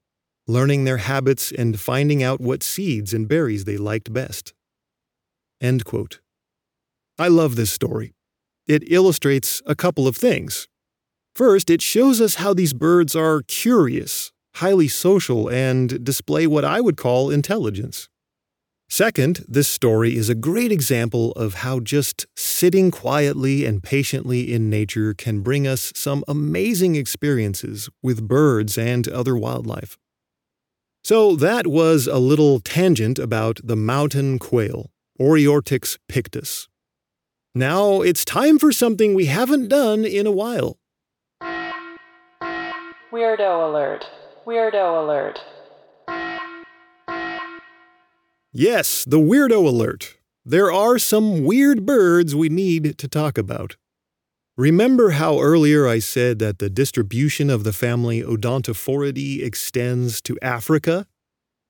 [0.49, 4.53] learning their habits and finding out what seeds and berries they liked best.
[5.61, 6.21] End quote.
[7.19, 8.15] I love this story.
[8.67, 10.67] It illustrates a couple of things.
[11.35, 16.81] First, it shows us how these birds are curious, highly social, and display what I
[16.81, 18.09] would call intelligence.
[18.93, 24.69] Second, this story is a great example of how just sitting quietly and patiently in
[24.69, 29.97] nature can bring us some amazing experiences with birds and other wildlife.
[31.03, 36.69] So, that was a little tangent about the mountain quail, Oreortyx pictus.
[37.55, 40.77] Now it's time for something we haven't done in a while.
[43.11, 44.05] Weirdo alert.
[44.47, 45.41] Weirdo alert.
[48.55, 50.19] Yes, the weirdo alert.
[50.45, 53.77] There are some weird birds we need to talk about.
[54.59, 61.07] Remember how earlier I said that the distribution of the family Odontophoridae extends to Africa?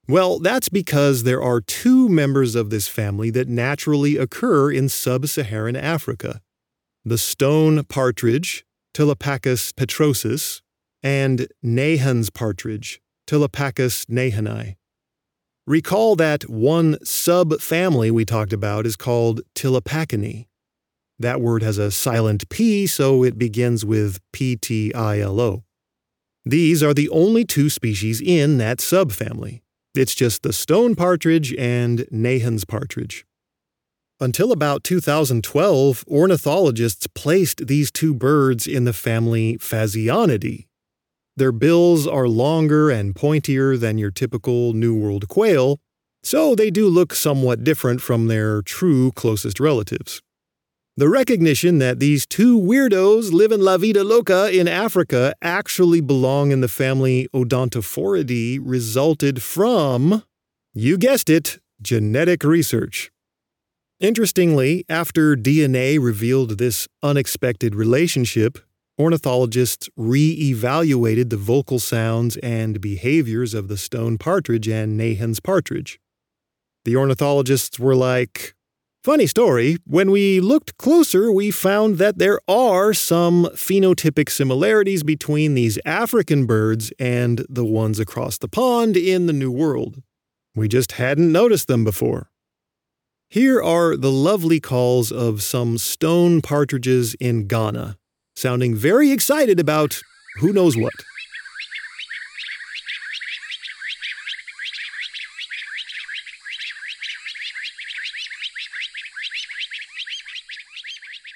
[0.09, 5.29] Well, that's because there are two members of this family that naturally occur in sub
[5.29, 6.41] Saharan Africa
[7.05, 8.65] the stone partridge,
[8.95, 10.63] Ptilopachus petrosus,
[11.03, 14.77] and Nahan's partridge, Ptilopachus nahani.
[15.67, 20.47] Recall that one subfamily we talked about is called Ptilopachinae.
[21.21, 25.63] That word has a silent P, so it begins with P T I L O.
[26.45, 29.61] These are the only two species in that subfamily.
[29.95, 33.25] It's just the stone partridge and Nahan's partridge.
[34.19, 40.67] Until about 2012, ornithologists placed these two birds in the family Phasianidae,
[41.37, 45.81] their bills are longer and pointier than your typical New World quail,
[46.23, 50.21] so they do look somewhat different from their true closest relatives.
[50.97, 56.51] The recognition that these two weirdos live in La Vida Loca in Africa actually belong
[56.51, 60.23] in the family Odontophoridae resulted from,
[60.75, 63.11] you guessed it, genetic research.
[64.01, 68.59] Interestingly, after DNA revealed this unexpected relationship,
[68.99, 75.99] ornithologists re evaluated the vocal sounds and behaviors of the stone partridge and Nahan's partridge.
[76.85, 78.55] The ornithologists were like,
[79.05, 85.55] Funny story, when we looked closer, we found that there are some phenotypic similarities between
[85.55, 90.03] these African birds and the ones across the pond in the New World.
[90.55, 92.31] We just hadn't noticed them before.
[93.29, 97.99] Here are the lovely calls of some stone partridges in Ghana
[98.37, 100.01] sounding very excited about
[100.41, 100.93] who knows what.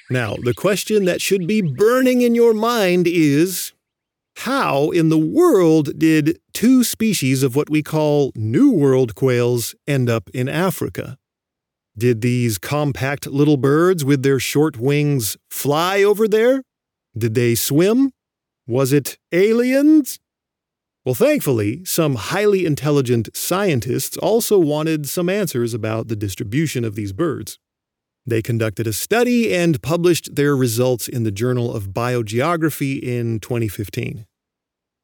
[0.09, 3.73] Now, the question that should be burning in your mind is
[4.37, 10.09] how in the world did two species of what we call New World quails end
[10.09, 11.19] up in Africa?
[11.99, 16.63] Did these compact little birds with their short wings fly over there?
[17.17, 18.13] Did they swim?
[18.67, 20.19] Was it aliens?
[21.05, 27.13] Well, thankfully, some highly intelligent scientists also wanted some answers about the distribution of these
[27.13, 27.59] birds.
[28.27, 34.27] They conducted a study and published their results in the Journal of Biogeography in 2015.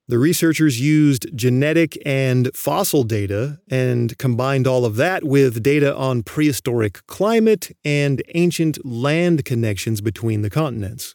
[0.09, 6.25] The researchers used genetic and fossil data and combined all of that with data on
[6.25, 11.15] prehistoric climate and ancient land connections between the continents.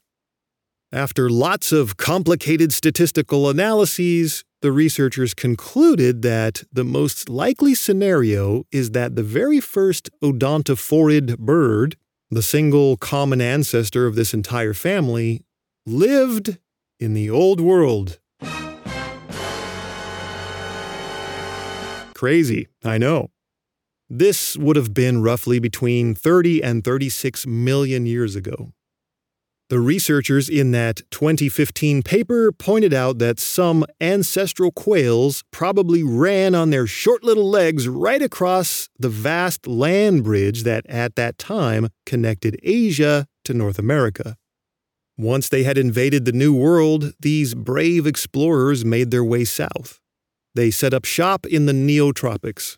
[0.94, 8.92] After lots of complicated statistical analyses, the researchers concluded that the most likely scenario is
[8.92, 11.98] that the very first odontophorid bird,
[12.32, 15.44] the single common ancestor of this entire family,
[15.86, 16.58] lived
[17.02, 18.20] in the Old World.
[22.14, 23.30] Crazy, I know.
[24.10, 28.72] This would have been roughly between 30 and 36 million years ago.
[29.70, 36.70] The researchers in that 2015 paper pointed out that some ancestral quails probably ran on
[36.70, 42.58] their short little legs right across the vast land bridge that at that time connected
[42.64, 44.38] Asia to North America.
[45.18, 50.00] Once they had invaded the New World, these brave explorers made their way south.
[50.56, 52.78] They set up shop in the Neotropics.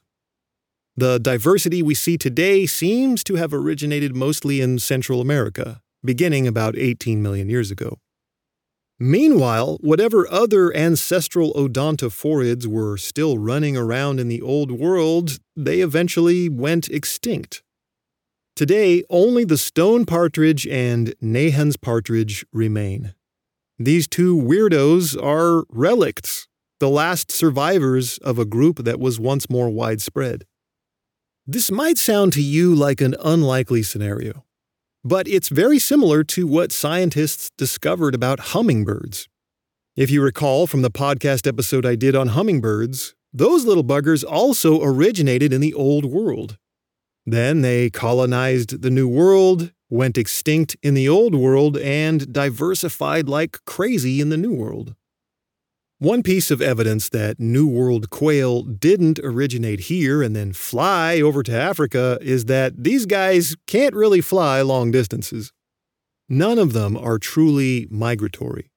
[0.97, 6.77] The diversity we see today seems to have originated mostly in Central America, beginning about
[6.77, 7.99] 18 million years ago.
[8.99, 16.49] Meanwhile, whatever other ancestral odontophorids were still running around in the Old World, they eventually
[16.49, 17.63] went extinct.
[18.57, 23.13] Today, only the stone partridge and Nahan's partridge remain.
[23.77, 26.47] These two weirdos are relicts,
[26.81, 30.45] the last survivors of a group that was once more widespread.
[31.47, 34.43] This might sound to you like an unlikely scenario,
[35.03, 39.27] but it's very similar to what scientists discovered about hummingbirds.
[39.95, 44.81] If you recall from the podcast episode I did on hummingbirds, those little buggers also
[44.83, 46.57] originated in the Old World.
[47.25, 53.57] Then they colonized the New World, went extinct in the Old World, and diversified like
[53.65, 54.95] crazy in the New World.
[56.01, 61.43] One piece of evidence that New World quail didn't originate here and then fly over
[61.43, 65.51] to Africa is that these guys can't really fly long distances.
[66.29, 68.71] None of them are truly migratory.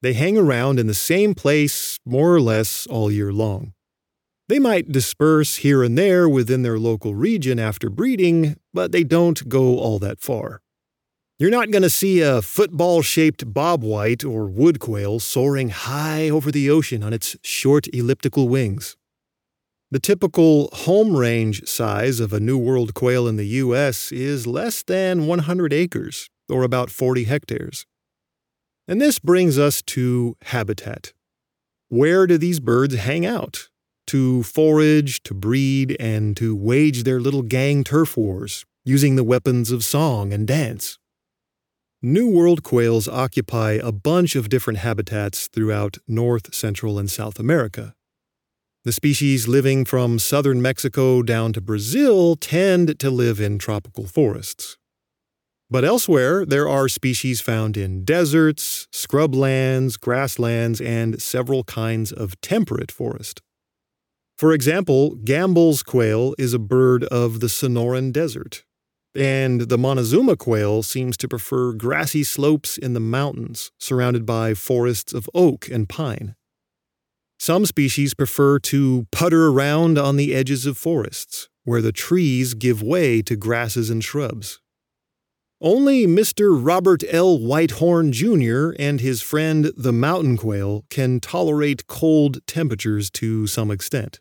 [0.00, 3.74] They hang around in the same place more or less all year long.
[4.48, 9.46] They might disperse here and there within their local region after breeding, but they don't
[9.50, 10.62] go all that far.
[11.38, 16.50] You're not going to see a football shaped bobwhite or wood quail soaring high over
[16.50, 18.96] the ocean on its short elliptical wings.
[19.90, 24.12] The typical home range size of a New World quail in the U.S.
[24.12, 27.84] is less than 100 acres, or about 40 hectares.
[28.88, 31.12] And this brings us to habitat.
[31.90, 33.68] Where do these birds hang out?
[34.06, 39.70] To forage, to breed, and to wage their little gang turf wars, using the weapons
[39.70, 40.98] of song and dance.
[42.08, 47.96] New World quails occupy a bunch of different habitats throughout North, Central, and South America.
[48.84, 54.78] The species living from southern Mexico down to Brazil tend to live in tropical forests.
[55.68, 62.92] But elsewhere, there are species found in deserts, scrublands, grasslands, and several kinds of temperate
[62.92, 63.42] forest.
[64.38, 68.62] For example, Gambel's quail is a bird of the Sonoran Desert,
[69.16, 75.12] and the Montezuma quail seems to prefer grassy slopes in the mountains, surrounded by forests
[75.12, 76.34] of oak and pine.
[77.38, 82.82] Some species prefer to putter around on the edges of forests, where the trees give
[82.82, 84.60] way to grasses and shrubs.
[85.60, 86.50] Only Mr.
[86.52, 87.38] Robert L.
[87.38, 88.72] Whitehorn Jr.
[88.78, 94.20] and his friend the mountain quail can tolerate cold temperatures to some extent.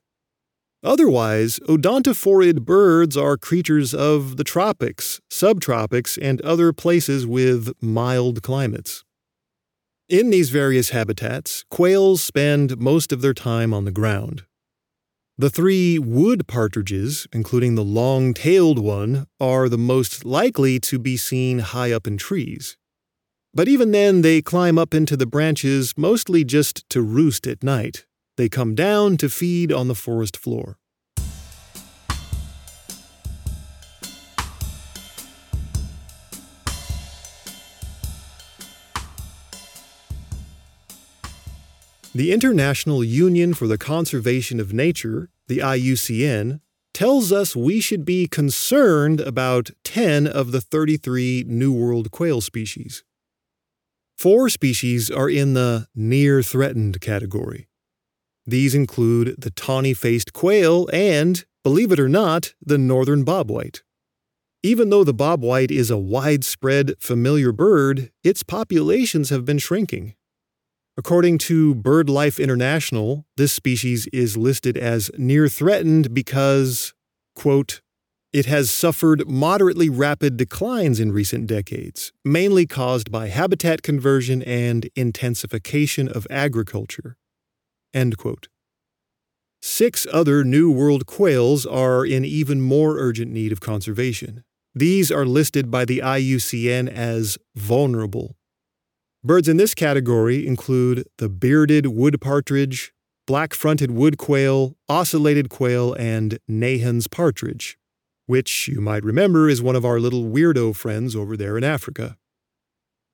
[0.86, 9.04] Otherwise, odontophorid birds are creatures of the tropics, subtropics, and other places with mild climates.
[10.08, 14.44] In these various habitats, quails spend most of their time on the ground.
[15.40, 21.18] The three wood partridges, including the long tailed one, are the most likely to be
[21.18, 22.78] seen high up in trees.
[23.56, 28.06] But even then, they climb up into the branches mostly just to roost at night.
[28.38, 30.78] They come down to feed on the forest floor.
[42.14, 46.62] The International Union for the Conservation of Nature, the IUCN,
[46.94, 53.04] tells us we should be concerned about 10 of the 33 New World quail species.
[54.18, 57.68] Four species are in the near threatened category.
[58.46, 63.82] These include the tawny faced quail and, believe it or not, the northern bobwhite.
[64.62, 70.16] Even though the bobwhite is a widespread, familiar bird, its populations have been shrinking.
[70.98, 76.94] According to BirdLife International, this species is listed as near threatened because,
[77.36, 77.82] quote,
[78.32, 84.90] it has suffered moderately rapid declines in recent decades, mainly caused by habitat conversion and
[84.96, 87.18] intensification of agriculture.
[89.62, 94.44] Six other New World quails are in even more urgent need of conservation.
[94.76, 98.36] These are listed by the IUCN as vulnerable
[99.26, 102.94] Birds in this category include the bearded wood partridge,
[103.26, 107.76] black fronted wood quail, ocellated quail, and Nahan's partridge,
[108.28, 112.18] which you might remember is one of our little weirdo friends over there in Africa.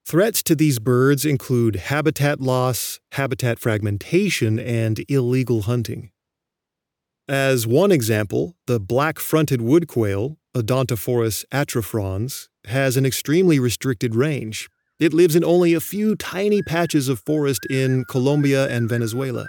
[0.05, 6.11] Threats to these birds include habitat loss, habitat fragmentation, and illegal hunting.
[7.27, 14.69] As one example, the black fronted wood quail, Odontophorus atrifrons, has an extremely restricted range,
[15.01, 19.47] it lives in only a few tiny patches of forest in Colombia and Venezuela.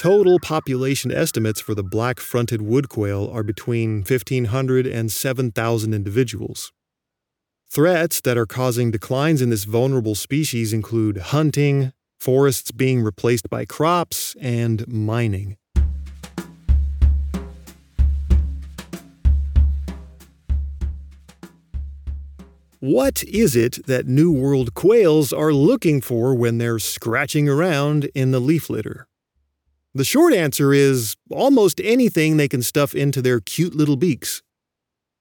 [0.00, 6.72] Total population estimates for the black fronted wood quail are between 1,500 and 7,000 individuals.
[7.68, 13.66] Threats that are causing declines in this vulnerable species include hunting, forests being replaced by
[13.66, 15.58] crops, and mining.
[22.78, 28.30] What is it that New World quails are looking for when they're scratching around in
[28.30, 29.06] the leaf litter?
[29.92, 34.40] The short answer is almost anything they can stuff into their cute little beaks.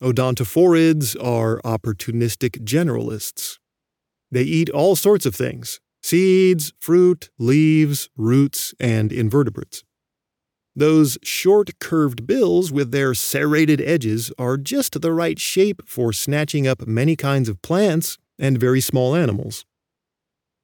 [0.02, 3.58] Odontophorids are opportunistic generalists.
[4.32, 9.84] They eat all sorts of things seeds, fruit, leaves, roots, and invertebrates.
[10.76, 16.68] Those short, curved bills with their serrated edges are just the right shape for snatching
[16.68, 19.66] up many kinds of plants and very small animals.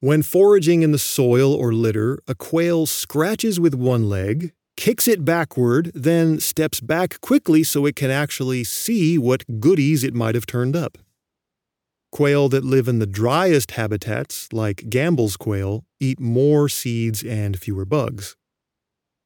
[0.05, 5.25] When foraging in the soil or litter, a quail scratches with one leg, kicks it
[5.25, 10.45] backward, then steps back quickly so it can actually see what goodies it might have
[10.45, 10.99] turned up.
[12.11, 17.83] Quail that live in the driest habitats, like Gambel's quail, eat more seeds and fewer
[17.83, 18.35] bugs.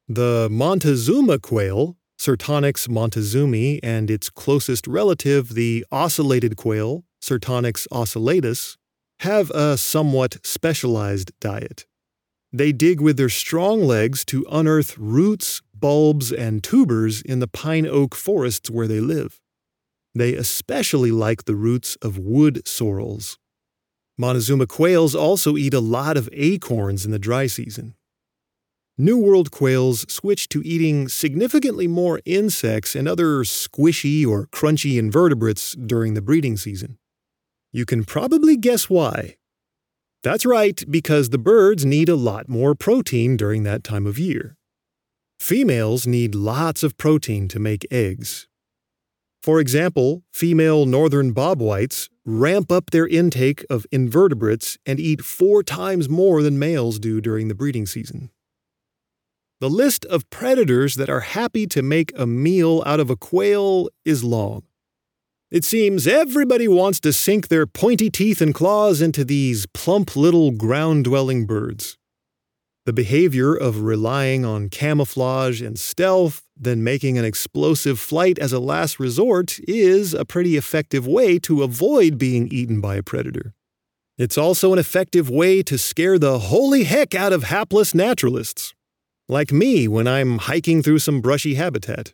[0.07, 8.77] The Montezuma quail, Cyrtonyx montezumae, and its closest relative, the ocellated quail, Cyrtonyx ocellatus,
[9.19, 11.85] have a somewhat specialized diet.
[12.53, 17.85] They dig with their strong legs to unearth roots, bulbs, and tubers in the pine
[17.85, 19.39] oak forests where they live.
[20.15, 23.37] They especially like the roots of wood sorrels.
[24.17, 27.95] Montezuma quails also eat a lot of acorns in the dry season.
[28.97, 35.73] New World quails switch to eating significantly more insects and other squishy or crunchy invertebrates
[35.73, 36.97] during the breeding season.
[37.71, 39.37] You can probably guess why.
[40.23, 44.57] That's right, because the birds need a lot more protein during that time of year.
[45.39, 48.47] Females need lots of protein to make eggs.
[49.41, 56.09] For example, female northern bobwhites ramp up their intake of invertebrates and eat four times
[56.09, 58.31] more than males do during the breeding season.
[59.61, 63.89] The list of predators that are happy to make a meal out of a quail
[64.03, 64.63] is long.
[65.51, 70.51] It seems everybody wants to sink their pointy teeth and claws into these plump little
[70.51, 71.97] ground dwelling birds.
[72.85, 78.59] The behavior of relying on camouflage and stealth, then making an explosive flight as a
[78.59, 83.55] last resort, is a pretty effective way to avoid being eaten by a predator.
[84.19, 88.75] It's also an effective way to scare the holy heck out of hapless naturalists,
[89.27, 92.13] like me when I'm hiking through some brushy habitat.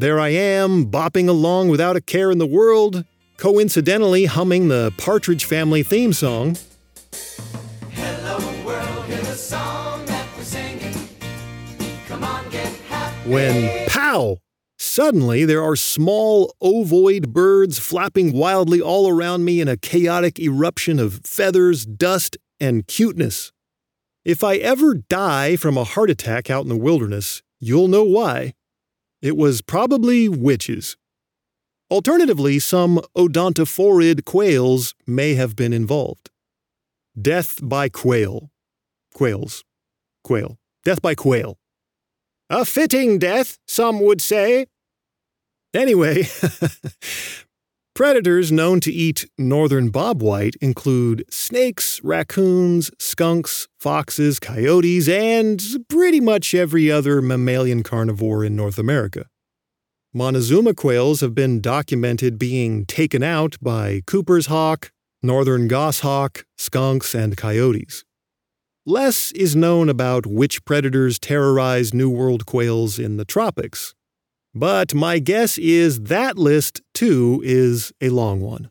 [0.00, 3.04] There I am, bopping along without a care in the world,
[3.36, 6.54] coincidentally humming the Partridge Family theme song.
[13.26, 14.36] When, pow!
[14.78, 21.00] Suddenly, there are small ovoid birds flapping wildly all around me in a chaotic eruption
[21.00, 23.50] of feathers, dust, and cuteness.
[24.24, 28.54] If I ever die from a heart attack out in the wilderness, you'll know why.
[29.20, 30.96] It was probably witches.
[31.90, 36.30] Alternatively, some odontophorid quails may have been involved.
[37.20, 38.50] Death by quail.
[39.14, 39.64] Quails.
[40.22, 40.58] Quail.
[40.84, 41.58] Death by quail.
[42.50, 44.66] A fitting death, some would say.
[45.74, 46.26] Anyway,
[47.98, 56.54] predators known to eat northern bobwhite include snakes, raccoons, skunks, foxes, coyotes, and pretty much
[56.54, 59.26] every other mammalian carnivore in North America.
[60.14, 67.36] Montezuma quails have been documented being taken out by Cooper's hawk, northern goshawk, skunks, and
[67.36, 68.04] coyotes.
[68.86, 73.96] Less is known about which predators terrorize New World quails in the tropics.
[74.54, 78.70] But my guess is that list, too, is a long one.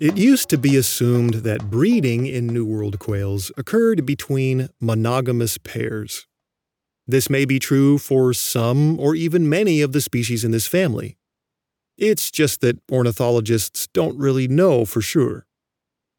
[0.00, 6.26] It used to be assumed that breeding in New World quails occurred between monogamous pairs.
[7.06, 11.16] This may be true for some or even many of the species in this family.
[11.96, 15.46] It's just that ornithologists don't really know for sure.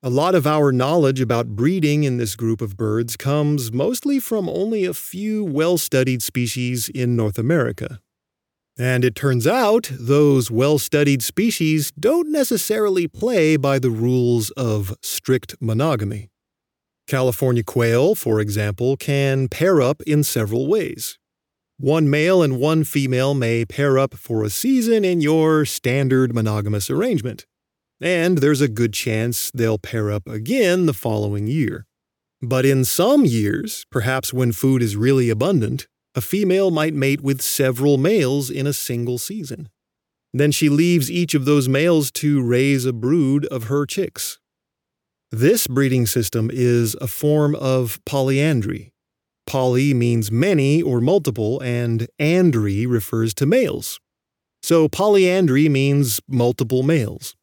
[0.05, 4.47] A lot of our knowledge about breeding in this group of birds comes mostly from
[4.47, 7.99] only a few well studied species in North America.
[8.77, 14.95] And it turns out those well studied species don't necessarily play by the rules of
[15.01, 16.29] strict monogamy.
[17.07, 21.17] California quail, for example, can pair up in several ways.
[21.77, 26.91] One male and one female may pair up for a season in your standard monogamous
[26.91, 27.47] arrangement,
[28.01, 31.85] and there's a good chance they'll pair up again the following year.
[32.41, 37.41] But in some years, perhaps when food is really abundant, a female might mate with
[37.41, 39.69] several males in a single season.
[40.33, 44.39] Then she leaves each of those males to raise a brood of her chicks.
[45.31, 48.93] This breeding system is a form of polyandry,
[49.45, 53.99] Poly means many or multiple, and andry refers to males.
[54.63, 57.35] So polyandry means multiple males.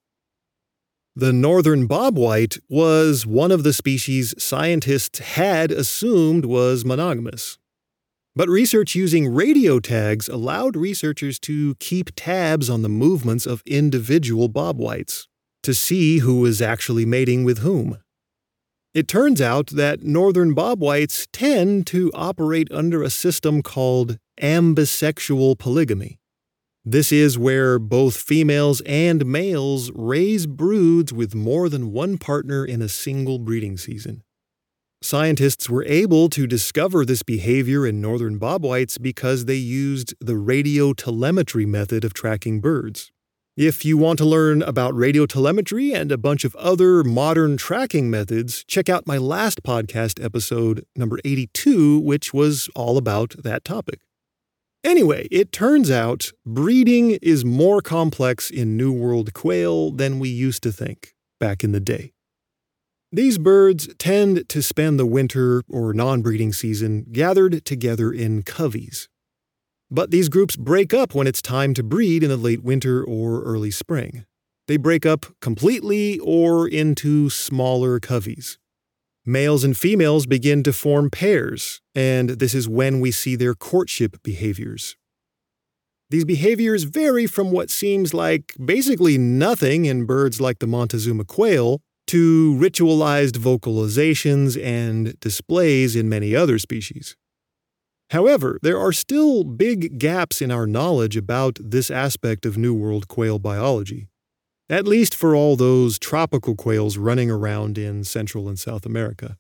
[1.14, 7.58] The northern bobwhite was one of the species scientists had assumed was monogamous.
[8.34, 14.48] But research using radio tags allowed researchers to keep tabs on the movements of individual
[14.48, 15.26] bobwhites
[15.64, 17.98] to see who was actually mating with whom.
[18.94, 26.21] It turns out that northern bobwhites tend to operate under a system called ambisexual polygamy.
[26.84, 32.82] This is where both females and males raise broods with more than one partner in
[32.82, 34.24] a single breeding season.
[35.00, 41.66] Scientists were able to discover this behavior in northern bobwhites because they used the radiotelemetry
[41.66, 43.12] method of tracking birds.
[43.56, 48.64] If you want to learn about radiotelemetry and a bunch of other modern tracking methods,
[48.64, 54.00] check out my last podcast episode, number 82, which was all about that topic.
[54.84, 60.62] Anyway, it turns out breeding is more complex in New World quail than we used
[60.64, 62.12] to think back in the day.
[63.12, 69.06] These birds tend to spend the winter or non breeding season gathered together in coveys,
[69.90, 73.42] but these groups break up when it's time to breed in the late winter or
[73.42, 74.24] early spring.
[74.66, 78.58] They break up completely or into smaller coveys.
[79.24, 84.16] Males and females begin to form pairs, and this is when we see their courtship
[84.24, 84.96] behaviors.
[86.10, 91.80] These behaviors vary from what seems like basically nothing in birds like the Montezuma quail
[92.08, 97.16] to ritualized vocalizations and displays in many other species.
[98.10, 103.06] However, there are still big gaps in our knowledge about this aspect of New World
[103.06, 104.08] quail biology,
[104.72, 109.36] at least for all those tropical quails running around in Central and South America.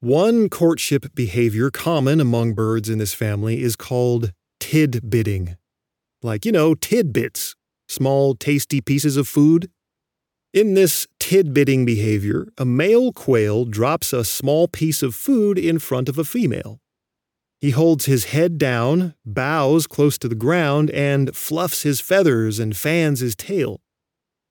[0.00, 5.56] One courtship behavior common among birds in this family is called tidbitting.
[6.22, 7.56] Like, you know, tidbits,
[7.88, 9.70] small, tasty pieces of food.
[10.52, 16.06] In this tidbitting behavior, a male quail drops a small piece of food in front
[16.06, 16.80] of a female.
[17.62, 22.76] He holds his head down, bows close to the ground, and fluffs his feathers and
[22.76, 23.80] fans his tail.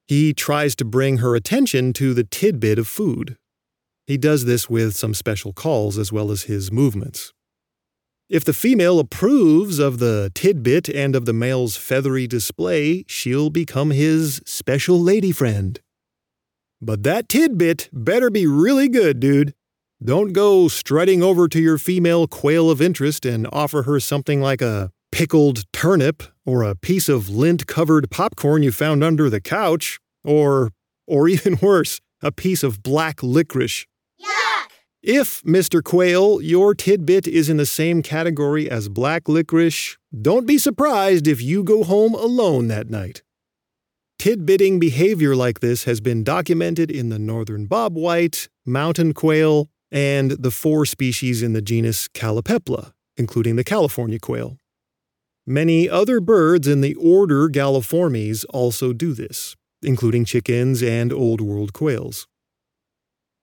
[0.07, 3.37] He tries to bring her attention to the tidbit of food.
[4.05, 7.33] He does this with some special calls as well as his movements.
[8.29, 13.91] If the female approves of the tidbit and of the male's feathery display, she'll become
[13.91, 15.79] his special lady friend.
[16.81, 19.53] But that tidbit better be really good, dude.
[20.03, 24.61] Don't go strutting over to your female quail of interest and offer her something like
[24.61, 29.99] a pickled turnip or a piece of lint covered popcorn you found under the couch,
[30.23, 30.71] or,
[31.05, 33.85] or even worse, a piece of black licorice.
[34.21, 34.69] Yuck!
[35.03, 35.83] If, Mr.
[35.83, 41.41] Quail, your tidbit is in the same category as black licorice, don't be surprised if
[41.41, 43.21] you go home alone that night.
[44.19, 50.51] Tidbitting behavior like this has been documented in the northern bobwhite, mountain quail, and the
[50.51, 54.57] four species in the genus Callipepla, including the California quail.
[55.49, 61.71] Many other birds in the order Galliformes also do this, including chickens and Old World
[61.71, 62.27] quails.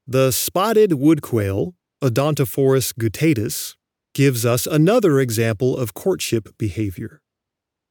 [0.06, 3.74] The spotted wood quail, Odontophorus guttatus,
[4.12, 7.22] gives us another example of courtship behavior.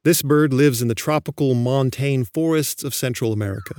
[0.04, 3.74] This bird lives in the tropical montane forests of Central America.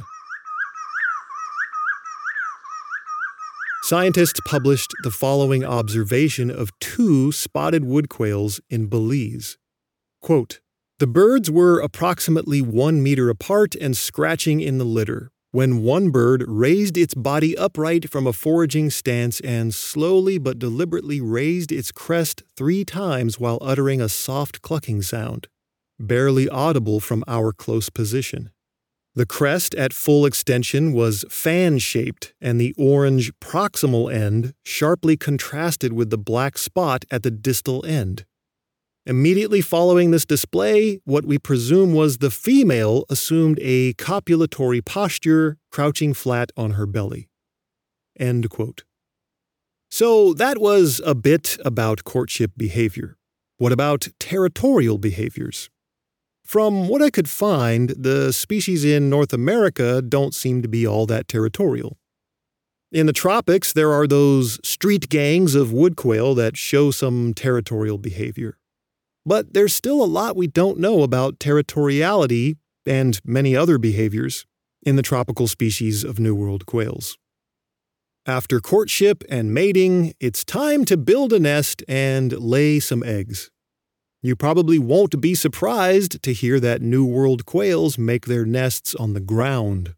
[3.84, 9.58] Scientists published the following observation of two spotted wood quails in Belize.
[10.26, 10.60] Quote,
[10.98, 16.44] the birds were approximately one meter apart and scratching in the litter when one bird
[16.48, 22.42] raised its body upright from a foraging stance and slowly but deliberately raised its crest
[22.58, 25.48] three times while uttering a soft clucking sound,
[26.00, 28.50] barely audible from our close position.
[29.14, 35.94] The crest at full extension was fan shaped, and the orange proximal end sharply contrasted
[35.94, 38.26] with the black spot at the distal end.
[39.08, 46.16] Immediately following this display, what we presume was the female assumed a copulatory posture, crouching
[46.16, 47.30] flat on her belly.
[48.20, 48.84] End quote.
[49.92, 53.18] So that was a bit about courtship behavior.
[53.58, 55.70] What about territorial behaviors?
[56.44, 61.06] From what I could find, the species in North America don't seem to be all
[61.06, 62.00] that territorial.
[62.92, 68.00] In the tropics, there are those street gangs of wood quail that show some territorial
[68.00, 68.58] behavior.
[69.26, 74.46] But there's still a lot we don't know about territoriality and many other behaviors
[74.84, 77.18] in the tropical species of New World quails.
[78.28, 83.52] After courtship and mating, it's time to build a nest and lay some eggs.
[84.22, 89.14] You probably won't be surprised to hear that New World quails make their nests on
[89.14, 89.94] the ground.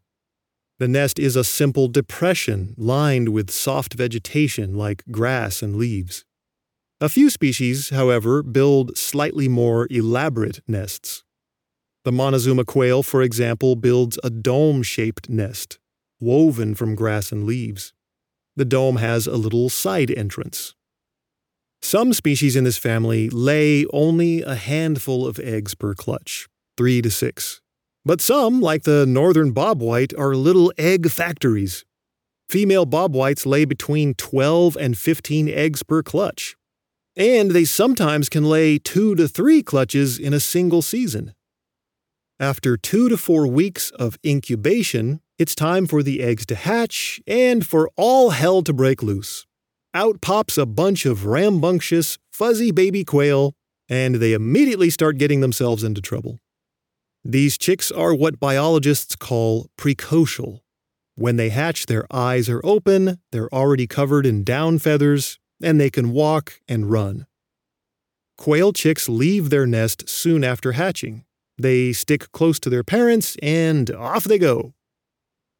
[0.78, 6.24] The nest is a simple depression lined with soft vegetation like grass and leaves.
[7.00, 11.22] A few species, however, build slightly more elaborate nests.
[12.04, 15.78] The Montezuma quail, for example, builds a dome shaped nest,
[16.18, 17.92] woven from grass and leaves.
[18.56, 20.74] The dome has a little side entrance.
[21.80, 27.12] Some species in this family lay only a handful of eggs per clutch, three to
[27.12, 27.60] six.
[28.04, 31.84] But some, like the northern bobwhite, are little egg factories.
[32.50, 36.56] Female bobwhites lay between 12 and 15 eggs per clutch.
[37.18, 41.34] And they sometimes can lay two to three clutches in a single season.
[42.38, 47.66] After two to four weeks of incubation, it's time for the eggs to hatch and
[47.66, 49.46] for all hell to break loose.
[49.92, 53.54] Out pops a bunch of rambunctious, fuzzy baby quail,
[53.88, 56.38] and they immediately start getting themselves into trouble.
[57.24, 60.60] These chicks are what biologists call precocial.
[61.16, 65.90] When they hatch, their eyes are open, they're already covered in down feathers, and they
[65.90, 67.26] can walk and run.
[68.36, 71.24] Quail chicks leave their nest soon after hatching.
[71.56, 74.74] They stick close to their parents, and off they go.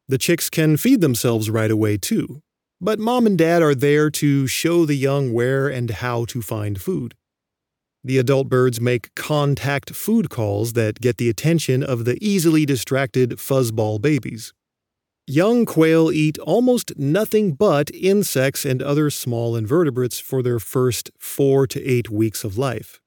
[0.07, 2.41] The chicks can feed themselves right away, too,
[2.79, 6.81] but mom and dad are there to show the young where and how to find
[6.81, 7.15] food.
[8.01, 13.31] The adult birds make contact food calls that get the attention of the easily distracted
[13.31, 14.53] fuzzball babies.
[15.29, 21.67] Young quail eat almost nothing but insects and other small invertebrates for their first four
[21.67, 22.99] to eight weeks of life.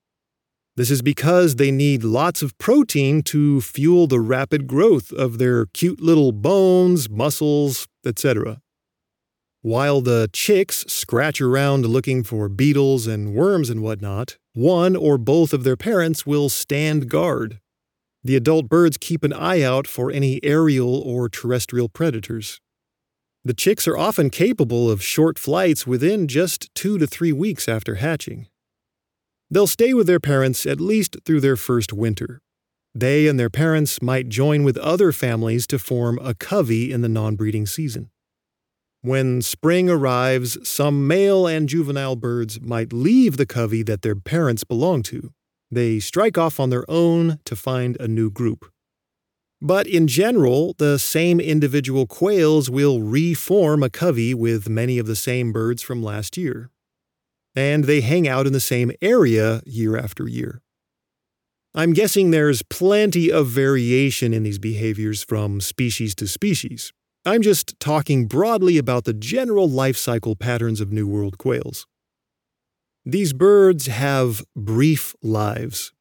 [0.77, 5.67] This is because they need lots of protein to fuel the rapid growth of their
[5.67, 8.63] cute little bones, muscles, etc.
[9.63, 15.53] While the chicks scratch around looking for beetles and worms and whatnot, one or both
[15.53, 17.59] of their parents will stand guard.
[18.25, 22.61] The adult birds keep an eye out for any aerial or terrestrial predators.
[23.45, 27.97] The chicks are often capable of short flights within just two to three weeks after
[27.97, 28.47] hatching.
[29.51, 32.41] They'll stay with their parents at least through their first winter.
[32.95, 37.09] They and their parents might join with other families to form a covey in the
[37.09, 38.11] non breeding season.
[39.01, 44.63] When spring arrives, some male and juvenile birds might leave the covey that their parents
[44.63, 45.33] belong to.
[45.73, 48.71] They strike off on their own to find a new group.
[49.63, 55.17] But in general, the same individual quails will reform a covey with many of the
[55.17, 56.69] same birds from last year.
[57.57, 60.61] And they hang out in the same area year after year.
[61.75, 66.93] I'm guessing there's plenty of variation in these behaviors from species to species.
[67.25, 71.87] I'm just talking broadly about the general life cycle patterns of New World quails.
[73.05, 75.93] These birds have brief lives.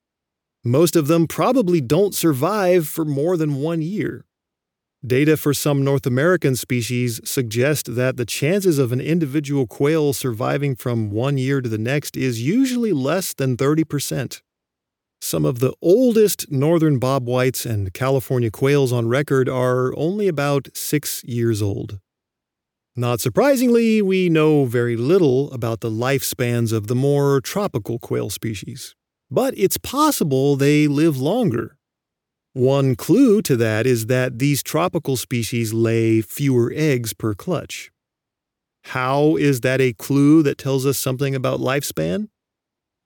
[0.63, 4.25] Most of them probably don't survive for more than one year.
[5.03, 10.75] Data for some North American species suggest that the chances of an individual quail surviving
[10.75, 14.41] from one year to the next is usually less than 30%.
[15.19, 21.23] Some of the oldest northern bobwhites and California quails on record are only about six
[21.23, 21.99] years old.
[22.95, 28.95] Not surprisingly, we know very little about the lifespans of the more tropical quail species.
[29.29, 31.77] But it's possible they live longer.
[32.51, 37.91] One clue to that is that these tropical species lay fewer eggs per clutch.
[38.85, 42.27] How is that a clue that tells us something about lifespan?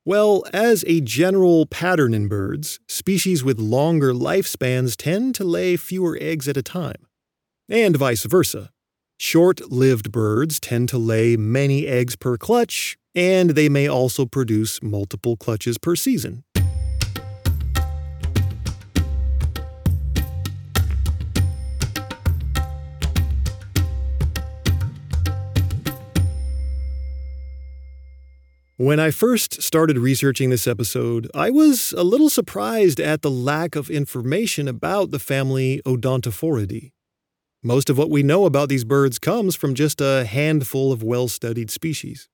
[0.03, 6.17] Well, as a general pattern in birds, species with longer lifespans tend to lay fewer
[6.19, 7.07] eggs at a time,
[7.69, 8.71] and vice versa.
[9.17, 14.83] Short lived birds tend to lay many eggs per clutch, and they may also produce
[14.83, 16.43] multiple clutches per season.
[28.77, 33.77] When I first started researching this episode, I was a little surprised at the lack
[33.77, 36.91] of information about the family Odontophoridae.
[37.65, 41.27] Most of what we know about these birds comes from just a handful of well
[41.27, 42.29] studied species.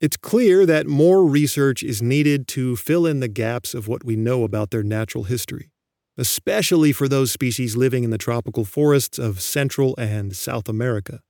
[0.00, 4.16] It's clear that more research is needed to fill in the gaps of what we
[4.16, 5.70] know about their natural history,
[6.16, 11.20] especially for those species living in the tropical forests of Central and South America.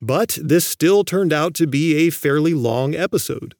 [0.00, 3.56] But this still turned out to be a fairly long episode.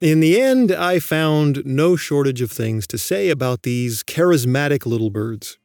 [0.00, 5.10] In the end, I found no shortage of things to say about these charismatic little
[5.10, 5.58] birds.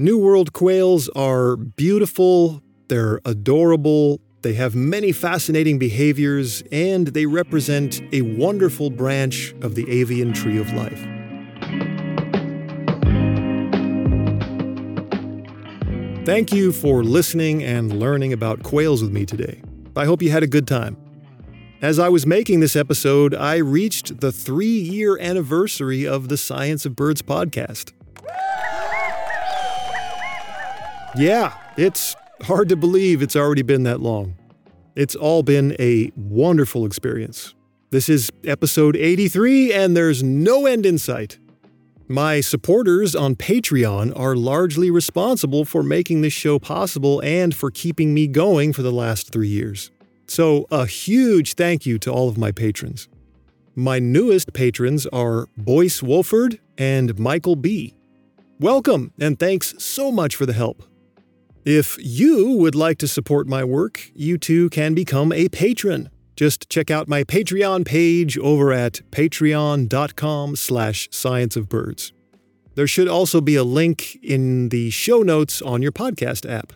[0.00, 8.00] New World quails are beautiful, they're adorable, They have many fascinating behaviors, and they represent
[8.12, 11.02] a wonderful branch of the avian tree of life.
[16.24, 19.60] Thank you for listening and learning about quails with me today.
[19.96, 20.96] I hope you had a good time.
[21.82, 26.86] As I was making this episode, I reached the three year anniversary of the Science
[26.86, 27.92] of Birds podcast.
[31.16, 34.36] Yeah, it's hard to believe it's already been that long.
[34.94, 37.54] It's all been a wonderful experience.
[37.90, 41.38] This is episode 83, and there's no end in sight.
[42.08, 48.12] My supporters on Patreon are largely responsible for making this show possible and for keeping
[48.12, 49.90] me going for the last three years.
[50.26, 53.08] So, a huge thank you to all of my patrons.
[53.74, 57.94] My newest patrons are Boyce Wolford and Michael B.
[58.60, 60.82] Welcome, and thanks so much for the help.
[61.70, 66.08] If you would like to support my work, you too can become a patron.
[66.34, 72.12] Just check out my Patreon page over at patreon.com slash scienceofbirds.
[72.74, 76.72] There should also be a link in the show notes on your podcast app.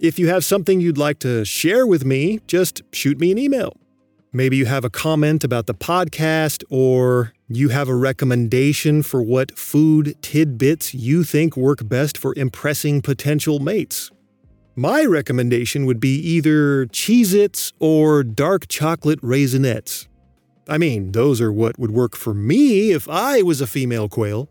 [0.00, 3.76] If you have something you'd like to share with me, just shoot me an email.
[4.34, 9.58] Maybe you have a comment about the podcast, or you have a recommendation for what
[9.58, 14.10] food tidbits you think work best for impressing potential mates.
[14.74, 20.08] My recommendation would be either Cheez Its or dark chocolate Raisinets.
[20.66, 24.48] I mean, those are what would work for me if I was a female quail.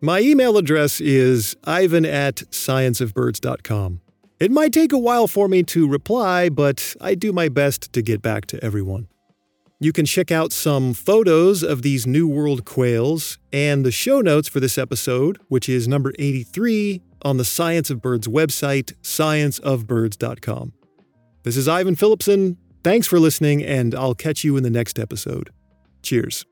[0.00, 4.02] My email address is ivan at scienceofbirds.com.
[4.40, 8.00] It might take a while for me to reply, but I do my best to
[8.00, 9.06] get back to everyone.
[9.78, 14.48] You can check out some photos of these New World quails and the show notes
[14.48, 20.72] for this episode, which is number 83, on the Science of Birds website, scienceofbirds.com.
[21.42, 22.56] This is Ivan Phillipsen.
[22.82, 25.50] Thanks for listening, and I'll catch you in the next episode.
[26.02, 26.46] Cheers.